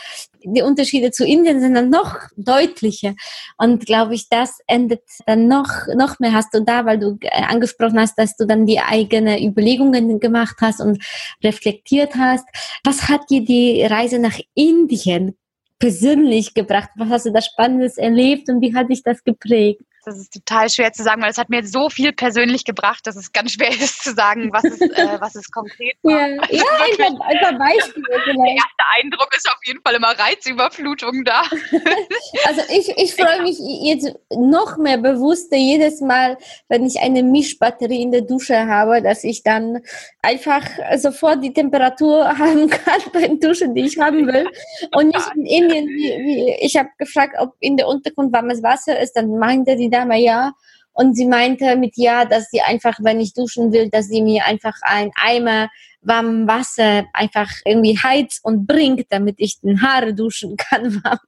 Die 0.43 0.61
Unterschiede 0.61 1.11
zu 1.11 1.25
Indien 1.25 1.61
sind 1.61 1.73
dann 1.75 1.89
noch 1.89 2.17
deutlicher. 2.35 3.13
Und 3.57 3.85
glaube 3.85 4.15
ich, 4.15 4.27
das 4.27 4.59
endet 4.67 5.03
dann 5.25 5.47
noch, 5.47 5.69
noch 5.95 6.19
mehr 6.19 6.33
hast 6.33 6.53
du 6.53 6.61
da, 6.61 6.85
weil 6.85 6.99
du 6.99 7.17
äh, 7.21 7.29
angesprochen 7.43 8.01
hast, 8.01 8.17
dass 8.17 8.35
du 8.35 8.45
dann 8.45 8.65
die 8.65 8.81
eigenen 8.81 9.41
Überlegungen 9.41 10.19
gemacht 10.19 10.57
hast 10.59 10.81
und 10.81 11.01
reflektiert 11.41 12.15
hast. 12.17 12.45
Was 12.83 13.07
hat 13.07 13.29
dir 13.29 13.45
die 13.45 13.81
Reise 13.85 14.19
nach 14.19 14.37
Indien 14.55 15.37
persönlich 15.79 16.53
gebracht? 16.53 16.89
Was 16.97 17.09
hast 17.09 17.25
du 17.27 17.31
da 17.31 17.41
Spannendes 17.41 17.97
erlebt 17.97 18.49
und 18.49 18.59
wie 18.59 18.75
hat 18.75 18.89
dich 18.89 19.03
das 19.03 19.23
geprägt? 19.23 19.83
Das 20.05 20.17
ist 20.17 20.33
total 20.33 20.69
schwer 20.69 20.91
zu 20.91 21.01
sagen, 21.01 21.21
weil 21.21 21.31
es 21.31 21.37
hat 21.37 21.49
mir 21.49 21.65
so 21.65 21.89
viel 21.89 22.11
persönlich 22.11 22.65
gebracht, 22.65 23.07
dass 23.07 23.15
es 23.15 23.31
ganz 23.31 23.53
schwer 23.53 23.69
ist 23.69 24.03
zu 24.03 24.13
sagen, 24.13 24.51
was 24.51 24.65
es, 24.65 24.81
äh, 24.81 25.17
was 25.19 25.35
es 25.35 25.49
konkret 25.49 25.95
war. 26.03 26.27
Ja, 26.27 26.41
also 26.41 26.55
ja 26.55 26.63
einfach, 26.83 27.25
einfach 27.25 27.57
Beispiele. 27.57 28.03
Der 28.25 28.55
erste 28.55 28.83
Eindruck 29.01 29.29
ist 29.35 29.49
auf 29.49 29.59
jeden 29.65 29.81
Fall 29.81 29.95
immer 29.95 30.09
Reizüberflutung 30.09 31.23
da. 31.23 31.41
also 32.45 32.61
ich, 32.69 32.89
ich 32.97 33.15
freue 33.15 33.43
mich 33.43 33.57
jetzt 33.59 34.13
noch 34.29 34.77
mehr 34.77 34.97
bewusster 34.97 35.55
jedes 35.55 36.01
Mal, 36.01 36.37
wenn 36.67 36.85
ich 36.85 36.99
eine 36.99 37.23
Mischbatterie 37.23 38.01
in 38.01 38.11
der 38.11 38.21
Dusche 38.21 38.67
habe, 38.67 39.01
dass 39.01 39.23
ich 39.23 39.43
dann 39.43 39.81
einfach 40.21 40.65
sofort 40.97 41.43
die 41.43 41.53
Temperatur 41.53 42.37
haben 42.37 42.69
kann 42.69 43.01
beim 43.13 43.39
Duschen, 43.39 43.73
die 43.73 43.85
ich 43.85 43.97
haben 43.97 44.27
will. 44.27 44.49
Und 44.95 45.07
nicht 45.07 45.31
in 45.35 45.45
Indien, 45.45 45.87
wie, 45.87 46.09
wie 46.25 46.65
ich 46.65 46.75
habe 46.75 46.89
gefragt, 46.97 47.35
ob 47.39 47.55
in 47.61 47.77
der 47.77 47.87
Untergrund 47.87 48.33
warmes 48.33 48.61
Wasser 48.61 48.99
ist, 48.99 49.13
dann 49.13 49.37
meinte 49.37 49.77
die 49.77 49.92
Dame 49.93 50.19
ja. 50.19 50.51
Und 50.95 51.15
sie 51.15 51.25
meinte 51.25 51.75
mit 51.75 51.93
ja, 51.95 52.25
dass 52.25 52.49
sie 52.51 52.61
einfach, 52.61 52.97
wenn 53.01 53.19
ich 53.19 53.33
duschen 53.33 53.71
will, 53.73 53.89
dass 53.89 54.07
sie 54.07 54.21
mir 54.21 54.45
einfach 54.45 54.75
ein 54.83 55.11
Eimer 55.15 55.69
warm 56.05 56.47
Wasser 56.47 57.05
einfach 57.13 57.49
irgendwie 57.65 57.97
heizt 57.97 58.43
und 58.43 58.67
bringt, 58.67 59.05
damit 59.09 59.35
ich 59.37 59.59
den 59.61 59.81
Haare 59.81 60.13
duschen 60.13 60.55
kann. 60.57 61.01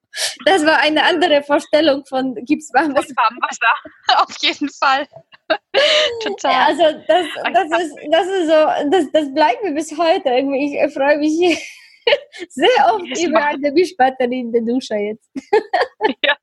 Das 0.46 0.66
war 0.66 0.80
eine 0.80 1.04
andere 1.04 1.44
Vorstellung 1.44 2.06
von 2.06 2.36
gibt's 2.46 2.72
warmes 2.74 2.96
Wasser. 2.96 3.74
Auf 4.24 4.34
jeden 4.42 4.70
Fall. 4.70 5.06
Total. 6.24 6.68
Also 6.68 6.84
das, 7.06 7.26
das 7.54 7.82
ist, 7.82 7.96
das 8.10 8.28
ist 8.28 8.48
so, 8.48 8.90
das, 8.92 9.12
das 9.12 9.34
bleibt 9.34 9.62
mir 9.62 9.74
bis 9.74 9.92
heute 9.98 10.30
irgendwie. 10.30 10.80
Ich 10.80 10.94
freue 10.94 11.18
mich 11.18 11.60
sehr 12.48 12.94
oft 12.94 13.26
über 13.26 13.44
eine 13.44 13.76
Wischbatterie 13.76 14.40
in 14.40 14.54
der 14.54 14.62
Dusche 14.62 14.96
jetzt. 14.96 15.30
Ja. 16.24 16.38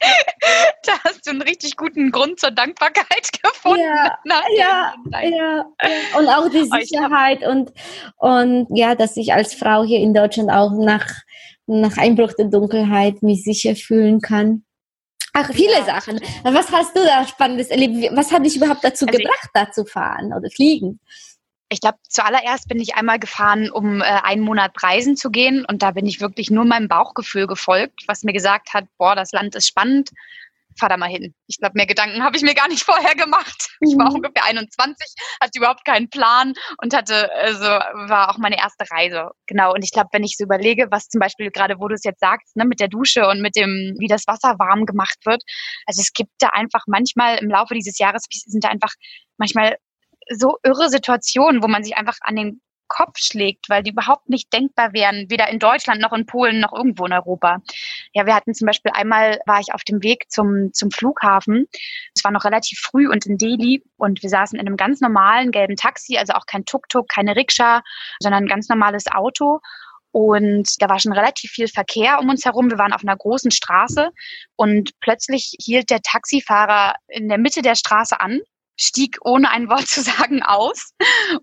da 0.84 0.92
hast 1.04 1.26
du 1.26 1.30
einen 1.30 1.42
richtig 1.42 1.76
guten 1.76 2.10
Grund 2.10 2.40
zur 2.40 2.50
Dankbarkeit 2.50 3.30
gefunden. 3.42 3.80
Ja, 3.80 4.18
ja, 4.56 4.94
ja, 5.22 5.64
Und 6.18 6.28
auch 6.28 6.48
die 6.48 6.64
Sicherheit 6.80 7.46
und, 7.46 7.72
und 8.16 8.66
ja, 8.74 8.94
dass 8.94 9.16
ich 9.16 9.32
als 9.32 9.54
Frau 9.54 9.84
hier 9.84 10.00
in 10.00 10.14
Deutschland 10.14 10.50
auch 10.50 10.72
nach, 10.72 11.06
nach 11.66 11.96
Einbruch 11.96 12.32
der 12.32 12.46
Dunkelheit 12.46 13.22
mich 13.22 13.44
sicher 13.44 13.76
fühlen 13.76 14.20
kann. 14.20 14.64
Ach, 15.34 15.50
viele 15.52 15.78
ja. 15.78 15.84
Sachen. 15.84 16.20
Was 16.42 16.70
hast 16.70 16.94
du 16.94 17.02
da 17.04 17.26
Spannendes 17.26 17.68
erlebt? 17.68 18.14
Was 18.14 18.30
hat 18.32 18.44
dich 18.44 18.56
überhaupt 18.56 18.84
dazu 18.84 19.06
also 19.06 19.18
gebracht, 19.18 19.48
da 19.54 19.70
zu 19.70 19.86
fahren 19.86 20.32
oder 20.32 20.50
fliegen? 20.50 21.00
Ich 21.72 21.80
glaube, 21.80 21.98
zuallererst 22.08 22.68
bin 22.68 22.78
ich 22.80 22.94
einmal 22.94 23.18
gefahren, 23.18 23.70
um 23.70 24.00
äh, 24.00 24.04
einen 24.04 24.42
Monat 24.42 24.80
reisen 24.82 25.16
zu 25.16 25.30
gehen. 25.30 25.64
Und 25.64 25.82
da 25.82 25.92
bin 25.92 26.06
ich 26.06 26.20
wirklich 26.20 26.50
nur 26.50 26.64
meinem 26.64 26.88
Bauchgefühl 26.88 27.46
gefolgt, 27.46 28.02
was 28.06 28.22
mir 28.22 28.32
gesagt 28.32 28.74
hat, 28.74 28.84
boah, 28.98 29.16
das 29.16 29.32
Land 29.32 29.54
ist 29.54 29.68
spannend, 29.68 30.10
fahr 30.78 30.88
da 30.88 30.96
mal 30.96 31.08
hin. 31.08 31.34
Ich 31.46 31.58
glaube, 31.58 31.72
mehr 31.76 31.86
Gedanken 31.86 32.22
habe 32.22 32.36
ich 32.36 32.42
mir 32.42 32.54
gar 32.54 32.68
nicht 32.68 32.82
vorher 32.84 33.14
gemacht. 33.14 33.70
Ich 33.80 33.96
war 33.96 34.10
mhm. 34.10 34.16
ungefähr 34.16 34.44
21, 34.44 35.14
hatte 35.40 35.58
überhaupt 35.58 35.84
keinen 35.84 36.10
Plan 36.10 36.54
und 36.82 36.94
hatte, 36.94 37.32
also 37.32 37.64
war 37.64 38.30
auch 38.30 38.38
meine 38.38 38.58
erste 38.58 38.84
Reise. 38.90 39.30
Genau. 39.46 39.72
Und 39.72 39.82
ich 39.82 39.92
glaube, 39.92 40.10
wenn 40.12 40.24
ich 40.24 40.36
so 40.36 40.44
überlege, 40.44 40.88
was 40.90 41.08
zum 41.08 41.20
Beispiel 41.20 41.50
gerade, 41.50 41.78
wo 41.78 41.88
du 41.88 41.94
es 41.94 42.04
jetzt 42.04 42.20
sagst, 42.20 42.54
ne, 42.56 42.64
mit 42.64 42.80
der 42.80 42.88
Dusche 42.88 43.26
und 43.28 43.40
mit 43.40 43.56
dem, 43.56 43.94
wie 43.98 44.08
das 44.08 44.26
Wasser 44.26 44.58
warm 44.58 44.84
gemacht 44.84 45.18
wird. 45.24 45.42
Also 45.86 46.00
es 46.00 46.12
gibt 46.12 46.32
da 46.38 46.48
einfach 46.48 46.84
manchmal 46.86 47.38
im 47.38 47.48
Laufe 47.48 47.74
dieses 47.74 47.98
Jahres 47.98 48.24
sind 48.30 48.64
da 48.64 48.68
einfach 48.68 48.92
manchmal 49.38 49.76
so 50.30 50.56
irre 50.62 50.88
Situationen, 50.88 51.62
wo 51.62 51.68
man 51.68 51.84
sich 51.84 51.96
einfach 51.96 52.18
an 52.22 52.36
den 52.36 52.60
Kopf 52.92 53.18
schlägt, 53.18 53.70
weil 53.70 53.82
die 53.82 53.92
überhaupt 53.92 54.28
nicht 54.28 54.52
denkbar 54.52 54.92
wären, 54.92 55.30
weder 55.30 55.48
in 55.48 55.58
Deutschland 55.58 56.02
noch 56.02 56.12
in 56.12 56.26
Polen 56.26 56.60
noch 56.60 56.74
irgendwo 56.74 57.06
in 57.06 57.14
Europa. 57.14 57.62
Ja, 58.12 58.26
wir 58.26 58.34
hatten 58.34 58.52
zum 58.52 58.66
Beispiel 58.66 58.92
einmal 58.94 59.38
war 59.46 59.60
ich 59.60 59.72
auf 59.72 59.82
dem 59.82 60.02
Weg 60.02 60.30
zum, 60.30 60.74
zum 60.74 60.90
Flughafen. 60.90 61.68
Es 62.14 62.22
war 62.22 62.32
noch 62.32 62.44
relativ 62.44 62.80
früh 62.80 63.08
und 63.08 63.24
in 63.24 63.38
Delhi 63.38 63.82
und 63.96 64.22
wir 64.22 64.28
saßen 64.28 64.58
in 64.58 64.66
einem 64.66 64.76
ganz 64.76 65.00
normalen 65.00 65.52
gelben 65.52 65.76
Taxi, 65.76 66.18
also 66.18 66.34
auch 66.34 66.44
kein 66.44 66.66
Tuk-Tuk, 66.66 67.08
keine 67.08 67.34
Rikscha, 67.34 67.82
sondern 68.20 68.44
ein 68.44 68.48
ganz 68.48 68.68
normales 68.68 69.06
Auto. 69.10 69.60
Und 70.10 70.68
da 70.82 70.90
war 70.90 71.00
schon 71.00 71.12
relativ 71.12 71.52
viel 71.52 71.68
Verkehr 71.68 72.18
um 72.20 72.28
uns 72.28 72.44
herum. 72.44 72.70
Wir 72.70 72.76
waren 72.76 72.92
auf 72.92 73.02
einer 73.02 73.16
großen 73.16 73.50
Straße 73.50 74.10
und 74.56 74.90
plötzlich 75.00 75.56
hielt 75.58 75.88
der 75.88 76.02
Taxifahrer 76.02 76.96
in 77.08 77.30
der 77.30 77.38
Mitte 77.38 77.62
der 77.62 77.74
Straße 77.74 78.20
an 78.20 78.42
stieg 78.82 79.18
ohne 79.22 79.50
ein 79.50 79.68
Wort 79.68 79.88
zu 79.88 80.02
sagen 80.02 80.42
aus 80.42 80.92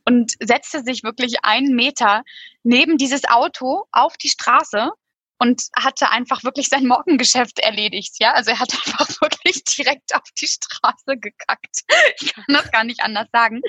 und 0.06 0.34
setzte 0.40 0.84
sich 0.84 1.04
wirklich 1.04 1.38
einen 1.44 1.76
Meter 1.76 2.24
neben 2.64 2.98
dieses 2.98 3.26
Auto 3.26 3.86
auf 3.92 4.18
die 4.18 4.30
Straße 4.30 4.92
und 5.42 5.62
hatte 5.76 6.10
einfach 6.10 6.44
wirklich 6.44 6.68
sein 6.68 6.86
Morgengeschäft 6.86 7.60
erledigt. 7.60 8.16
Ja, 8.20 8.34
also 8.34 8.52
er 8.52 8.60
hat 8.60 8.74
einfach 8.86 9.10
wirklich 9.22 9.64
direkt 9.64 10.14
auf 10.14 10.28
die 10.40 10.48
Straße 10.48 11.18
gekackt. 11.18 11.82
Ich 12.20 12.34
kann 12.34 12.44
das 12.50 12.72
gar 12.72 12.84
nicht 12.84 13.02
anders 13.02 13.28
sagen. 13.32 13.62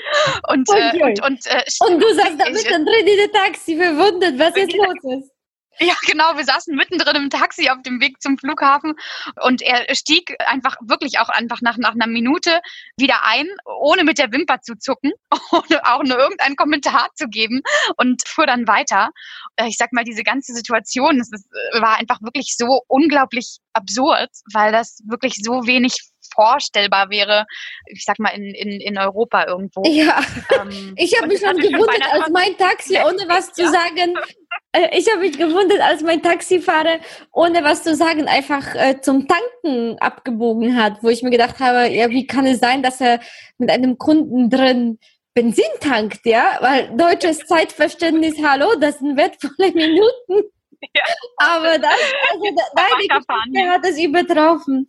Und, 0.48 0.68
okay. 0.68 0.98
äh, 0.98 1.04
und, 1.04 1.22
und, 1.22 1.46
äh, 1.46 1.62
und 1.88 2.00
du 2.00 2.14
sagst 2.14 2.40
da 2.40 2.50
mittendrin 2.50 3.06
in 3.06 3.16
der 3.16 3.32
Taxi 3.32 3.76
verwundet, 3.76 4.38
was 4.38 4.56
jetzt 4.56 4.74
los 4.74 5.20
ist. 5.20 5.30
Ja, 5.78 5.94
genau. 6.06 6.36
Wir 6.36 6.44
saßen 6.44 6.74
mittendrin 6.74 7.16
im 7.16 7.30
Taxi 7.30 7.70
auf 7.70 7.80
dem 7.82 8.00
Weg 8.00 8.20
zum 8.20 8.36
Flughafen 8.38 8.94
und 9.42 9.62
er 9.62 9.94
stieg 9.94 10.36
einfach 10.46 10.76
wirklich 10.80 11.18
auch 11.18 11.28
einfach 11.28 11.60
nach, 11.62 11.76
nach 11.78 11.94
einer 11.94 12.06
Minute 12.06 12.60
wieder 12.96 13.24
ein, 13.24 13.46
ohne 13.64 14.04
mit 14.04 14.18
der 14.18 14.32
Wimper 14.32 14.60
zu 14.60 14.76
zucken, 14.76 15.12
ohne 15.52 15.84
auch 15.84 16.02
nur 16.02 16.18
irgendeinen 16.18 16.56
Kommentar 16.56 17.08
zu 17.14 17.28
geben 17.28 17.62
und 17.96 18.22
fuhr 18.26 18.46
dann 18.46 18.66
weiter. 18.66 19.10
Äh, 19.56 19.68
ich 19.68 19.76
sag 19.76 19.92
mal, 19.92 20.04
diese 20.04 20.22
ganze 20.22 20.52
Situation, 20.52 21.18
das 21.18 21.30
äh, 21.32 21.80
war 21.80 21.96
einfach 21.96 22.20
wirklich 22.20 22.56
so 22.56 22.82
unglaublich 22.88 23.58
absurd, 23.72 24.30
weil 24.52 24.72
das 24.72 25.00
wirklich 25.06 25.36
so 25.42 25.66
wenig 25.66 25.94
vorstellbar 26.34 27.10
wäre, 27.10 27.46
ich 27.86 28.04
sag 28.04 28.18
mal, 28.18 28.30
in, 28.30 28.54
in, 28.54 28.80
in 28.80 28.98
Europa 28.98 29.46
irgendwo. 29.46 29.82
Ja, 29.84 30.20
ähm, 30.60 30.94
ich 30.96 31.16
habe 31.16 31.28
mich 31.28 31.40
schon 31.40 31.56
gewundert, 31.56 32.02
als 32.12 32.28
mein 32.30 32.56
Taxi, 32.56 32.98
ohne 33.04 33.28
was 33.28 33.52
zu 33.52 33.62
ja. 33.62 33.70
sagen, 33.70 34.14
ich 34.92 35.10
habe 35.10 35.20
mich 35.20 35.36
gewundert, 35.36 35.80
als 35.80 36.02
mein 36.02 36.22
Taxifahrer, 36.22 36.98
ohne 37.32 37.64
was 37.64 37.82
zu 37.82 37.94
sagen, 37.94 38.28
einfach 38.28 38.74
äh, 38.74 39.00
zum 39.00 39.26
Tanken 39.26 39.98
abgebogen 39.98 40.76
hat, 40.76 41.02
wo 41.02 41.08
ich 41.08 41.22
mir 41.22 41.30
gedacht 41.30 41.58
habe, 41.58 41.88
ja, 41.88 42.08
wie 42.10 42.26
kann 42.26 42.46
es 42.46 42.60
sein, 42.60 42.82
dass 42.82 43.00
er 43.00 43.20
mit 43.58 43.70
einem 43.70 43.98
Kunden 43.98 44.48
drin 44.48 44.98
Benzin 45.34 45.64
tankt, 45.80 46.24
ja? 46.24 46.58
Weil 46.60 46.96
deutsches 46.96 47.38
Zeitverständnis, 47.46 48.36
hallo, 48.42 48.74
das 48.80 48.98
sind 48.98 49.16
wertvolle 49.16 49.72
Minuten. 49.74 50.50
Ja. 50.94 51.02
Aber 51.36 51.78
das, 51.78 51.92
also, 52.32 52.44
deine 52.74 53.70
hat 53.70 53.84
es 53.84 53.98
übertroffen. 53.98 54.86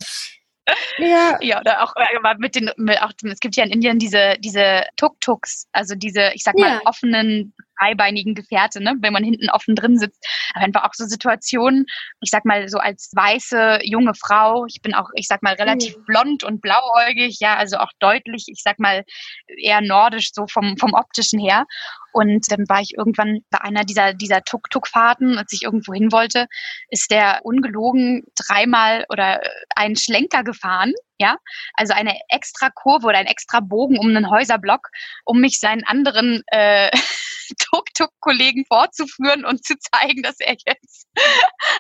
Ja. 0.98 1.38
ja, 1.42 1.60
oder 1.60 1.84
auch 1.84 1.94
aber 2.16 2.38
mit 2.38 2.56
den, 2.56 2.72
mit 2.78 3.02
auch, 3.02 3.12
es 3.24 3.40
gibt 3.40 3.56
ja 3.56 3.64
in 3.64 3.72
Indien 3.72 4.00
diese, 4.00 4.36
diese 4.40 4.84
Tuk-Tuks, 4.96 5.68
also 5.72 5.96
diese, 5.96 6.32
ich 6.34 6.44
sag 6.44 6.58
mal, 6.58 6.76
ja. 6.76 6.82
offenen 6.86 7.54
dreibeinigen 7.82 8.36
Gefährte, 8.36 8.82
ne, 8.82 8.96
wenn 9.00 9.14
man 9.14 9.24
hinten 9.24 9.50
offen 9.50 9.76
drin 9.76 9.98
sitzt. 9.98 10.26
Aber 10.54 10.66
einfach 10.66 10.84
auch 10.84 10.94
so 10.94 11.06
Situationen, 11.06 11.86
ich 12.22 12.30
sag 12.30 12.46
mal 12.46 12.68
so 12.70 12.78
als 12.78 13.12
weiße 13.16 13.80
junge 13.84 14.14
Frau, 14.14 14.66
ich 14.66 14.82
bin 14.82 14.94
auch, 14.94 15.10
ich 15.16 15.28
sag 15.28 15.42
mal 15.44 15.54
relativ 15.54 15.98
mhm. 15.98 16.06
blond 16.06 16.44
und 16.44 16.62
blauäugig, 16.62 17.38
ja, 17.40 17.56
also 17.58 17.78
auch 17.78 17.92
deutlich, 18.00 18.46
ich 18.48 18.62
sag 18.64 18.80
mal 18.80 19.04
eher 19.48 19.82
nordisch 19.82 20.32
so 20.34 20.46
vom 20.48 20.78
vom 20.78 20.94
optischen 20.94 21.40
her. 21.40 21.66
Und 22.14 22.52
dann 22.52 22.68
war 22.68 22.82
ich 22.82 22.96
irgendwann 22.98 23.40
bei 23.50 23.62
einer 23.62 23.86
dieser, 23.86 24.14
dieser 24.14 24.44
Tuk-Tuk-Fahrten, 24.44 25.38
als 25.38 25.54
ich 25.54 25.64
irgendwo 25.64 25.94
hin 25.94 26.12
wollte, 26.12 26.48
ist 26.90 27.10
der 27.10 27.40
ungelogen 27.44 28.24
dreimal 28.36 29.06
oder 29.10 29.40
einen 29.76 29.96
Schlenker 29.96 30.44
gefahren 30.44 30.94
ja, 31.22 31.38
also 31.76 31.94
eine 31.94 32.20
extra 32.30 32.72
Kurve 32.72 33.06
oder 33.06 33.20
ein 33.20 33.28
extra 33.28 33.60
Bogen 33.60 34.00
um 34.00 34.08
einen 34.08 34.30
Häuserblock, 34.30 34.90
um 35.24 35.40
mich 35.40 35.60
seinen 35.60 35.84
anderen 35.84 36.42
äh, 36.48 36.90
Tuk-Tuk-Kollegen 37.56 38.66
vorzuführen 38.66 39.46
und 39.46 39.64
zu 39.66 39.76
zeigen, 39.78 40.22
dass 40.24 40.40
er 40.40 40.56
jetzt 40.66 41.08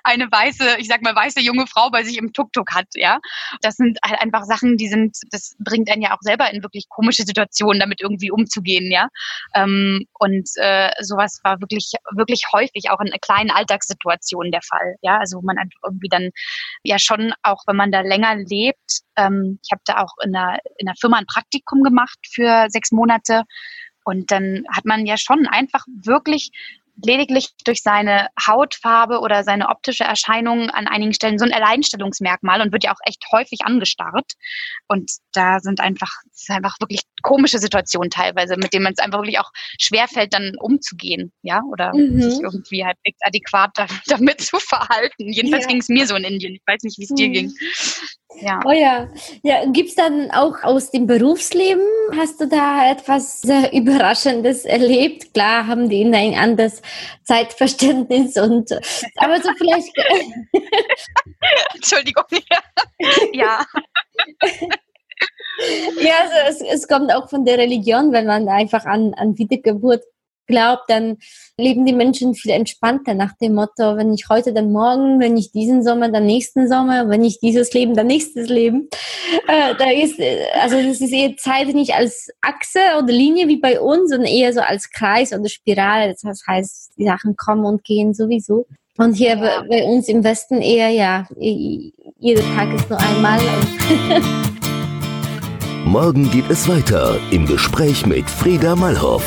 eine 0.04 0.26
weiße, 0.32 0.78
ich 0.78 0.88
sag 0.88 1.02
mal 1.02 1.16
weiße 1.16 1.40
junge 1.42 1.68
Frau 1.68 1.90
bei 1.90 2.04
sich 2.04 2.18
im 2.18 2.34
Tuk-Tuk 2.34 2.74
hat, 2.74 2.88
ja. 2.94 3.20
Das 3.62 3.76
sind 3.76 4.00
halt 4.04 4.20
einfach 4.22 4.44
Sachen, 4.44 4.78
die 4.78 4.88
sind, 4.88 5.18
das 5.32 5.56
bringt 5.60 5.90
einen 5.90 6.02
ja 6.02 6.14
auch 6.14 6.22
selber 6.22 6.52
in 6.52 6.64
wirklich 6.64 6.88
komische 6.90 7.24
Situationen, 7.24 7.80
damit 7.80 8.02
irgendwie 8.02 8.32
umzugehen, 8.32 8.92
ja. 8.92 9.08
Ähm, 9.54 10.06
und 10.20 10.50
äh, 10.56 10.92
sowas 11.02 11.40
war 11.44 11.60
wirklich, 11.62 11.92
wirklich 12.16 12.44
häufig 12.54 12.90
auch 12.90 13.00
in 13.00 13.12
kleinen 13.22 13.52
Alltagssituationen 13.52 14.52
der 14.52 14.62
Fall, 14.62 14.96
ja. 15.02 15.18
Also 15.18 15.38
wo 15.38 15.42
man 15.42 15.58
irgendwie 15.84 16.10
dann 16.10 16.30
ja 16.84 17.00
schon 17.00 17.34
auch, 17.44 17.64
wenn 17.68 17.76
man 17.76 17.92
da 17.92 18.02
länger 18.02 18.36
lebt, 18.36 19.02
ähm, 19.18 19.60
ich 19.64 19.72
habe 19.72 19.82
da 19.86 20.02
auch 20.02 20.14
in 20.24 20.36
einer, 20.36 20.58
in 20.78 20.88
einer 20.88 20.96
Firma 21.00 21.18
ein 21.18 21.26
Praktikum 21.26 21.84
gemacht 21.84 22.20
für 22.34 22.68
sechs 22.70 22.92
Monate 22.92 23.44
und 24.04 24.32
dann 24.32 24.64
hat 24.72 24.86
man 24.86 25.06
ja 25.06 25.18
schon 25.18 25.48
einfach 25.48 25.86
wirklich 25.88 26.52
lediglich 27.04 27.50
durch 27.66 27.82
seine 27.82 28.28
Hautfarbe 28.48 29.20
oder 29.20 29.44
seine 29.44 29.70
optische 29.70 30.04
Erscheinung 30.04 30.70
an 30.70 30.88
einigen 30.88 31.14
Stellen 31.14 31.40
so 31.40 31.46
ein 31.46 31.54
Alleinstellungsmerkmal 31.54 32.62
und 32.62 32.72
wird 32.72 32.84
ja 32.84 32.92
auch 32.92 33.00
echt 33.06 33.24
häufig 33.32 33.62
angestarrt. 33.64 34.34
Und 34.88 35.12
da 35.34 35.60
sind 35.60 35.80
einfach, 35.80 36.12
ist 36.32 36.50
einfach 36.50 36.80
wirklich 36.80 37.02
komische 37.22 37.60
Situationen 37.60 38.10
teilweise, 38.10 38.56
mit 38.58 38.74
denen 38.74 38.84
man 38.84 38.94
es 38.94 39.00
einfach 39.00 39.20
wirklich 39.20 39.40
auch 39.40 39.52
schwerfällt, 39.80 40.34
dann 40.34 40.54
umzugehen, 40.60 41.32
ja, 41.42 41.62
oder 41.72 41.94
mhm. 41.96 42.22
sich 42.22 42.42
irgendwie 42.42 42.86
halt 42.86 42.98
adäquat 43.22 43.72
damit 44.08 44.42
zu 44.42 44.60
verhalten. 44.60 45.32
Jedenfalls 45.32 45.66
ja. 45.66 45.70
ging 45.70 45.80
es 45.80 45.90
mir 45.90 46.08
so 46.08 46.16
in 46.16 46.24
Indien. 46.24 46.56
Ich 46.56 46.62
weiß 46.66 46.84
nicht, 46.84 46.98
wie 46.98 47.04
es 47.04 47.10
mhm. 47.12 47.16
dir 47.16 47.30
ging. 47.30 47.54
Ja. 48.40 48.60
Oh 48.66 48.72
ja. 48.72 49.10
ja 49.44 49.66
Gibt 49.66 49.90
es 49.90 49.96
dann 49.96 50.32
auch 50.32 50.64
aus 50.64 50.92
dem 50.92 51.06
Berufsleben, 51.06 51.86
hast 52.16 52.40
du 52.40 52.48
da 52.48 52.90
etwas 52.90 53.42
sehr 53.42 53.74
Überraschendes 53.74 54.66
erlebt? 54.66 55.34
Klar 55.34 55.68
haben 55.68 55.90
die 55.90 56.02
in 56.02 56.16
ein 56.16 56.34
anderes 56.36 56.82
Zeitverständnis 57.24 58.38
und 58.38 58.72
aber 59.18 59.42
so 59.42 59.50
vielleicht. 59.58 59.92
Entschuldigung. 61.74 62.26
ja. 63.34 63.66
ja, 66.02 66.14
also 66.24 66.64
es, 66.66 66.82
es 66.82 66.88
kommt 66.88 67.14
auch 67.14 67.30
von 67.30 67.46
der 67.46 67.58
Religion, 67.58 68.12
wenn 68.12 68.26
man 68.26 68.48
einfach 68.48 68.86
an, 68.86 69.14
an 69.16 69.38
Wiedergeburt 69.38 70.04
glaubt, 70.52 70.84
dann 70.90 71.18
leben 71.58 71.86
die 71.86 71.94
Menschen 71.94 72.36
viel 72.36 72.52
entspannter 72.52 73.14
nach 73.14 73.34
dem 73.42 73.56
Motto, 73.56 73.96
wenn 73.98 74.14
ich 74.14 74.30
heute, 74.30 74.54
dann 74.54 74.72
morgen, 74.72 75.20
wenn 75.20 75.38
ich 75.38 75.52
diesen 75.52 75.84
Sommer, 75.84 76.10
dann 76.10 76.26
nächsten 76.26 76.68
Sommer, 76.68 77.10
wenn 77.10 77.24
ich 77.24 77.40
dieses 77.40 77.74
Leben, 77.74 77.96
dann 77.96 78.08
nächstes 78.08 78.50
Leben. 78.50 78.90
Äh, 79.48 79.76
da 79.76 79.90
ist, 79.90 80.20
also 80.62 80.76
das 80.76 81.02
ist 81.02 81.14
eher 81.14 81.36
Zeit 81.38 81.68
nicht 81.70 81.94
als 81.94 82.30
Achse 82.42 82.80
oder 82.98 83.14
Linie 83.14 83.48
wie 83.48 83.60
bei 83.60 83.80
uns, 83.80 84.10
sondern 84.12 84.28
eher 84.28 84.54
so 84.54 84.62
als 84.62 84.90
Kreis 84.92 85.34
oder 85.34 85.50
Spirale. 85.50 86.14
Das 86.22 86.42
heißt, 86.46 86.92
die 86.98 87.06
Sachen 87.06 87.36
kommen 87.36 87.66
und 87.66 87.84
gehen 87.84 88.14
sowieso. 88.14 88.66
Und 88.98 89.14
hier 89.14 89.38
ja. 89.38 89.64
bei 89.68 89.84
uns 89.84 90.10
im 90.10 90.24
Westen 90.24 90.62
eher, 90.62 90.90
ja, 90.90 91.28
jeder 91.38 92.44
Tag 92.56 92.74
ist 92.74 92.90
nur 92.90 93.00
einmal. 93.00 93.40
Morgen 95.86 96.30
geht 96.30 96.50
es 96.50 96.68
weiter 96.70 97.20
im 97.32 97.46
Gespräch 97.46 98.06
mit 98.06 98.30
Frieda 98.30 98.76
Malhoff. 98.76 99.24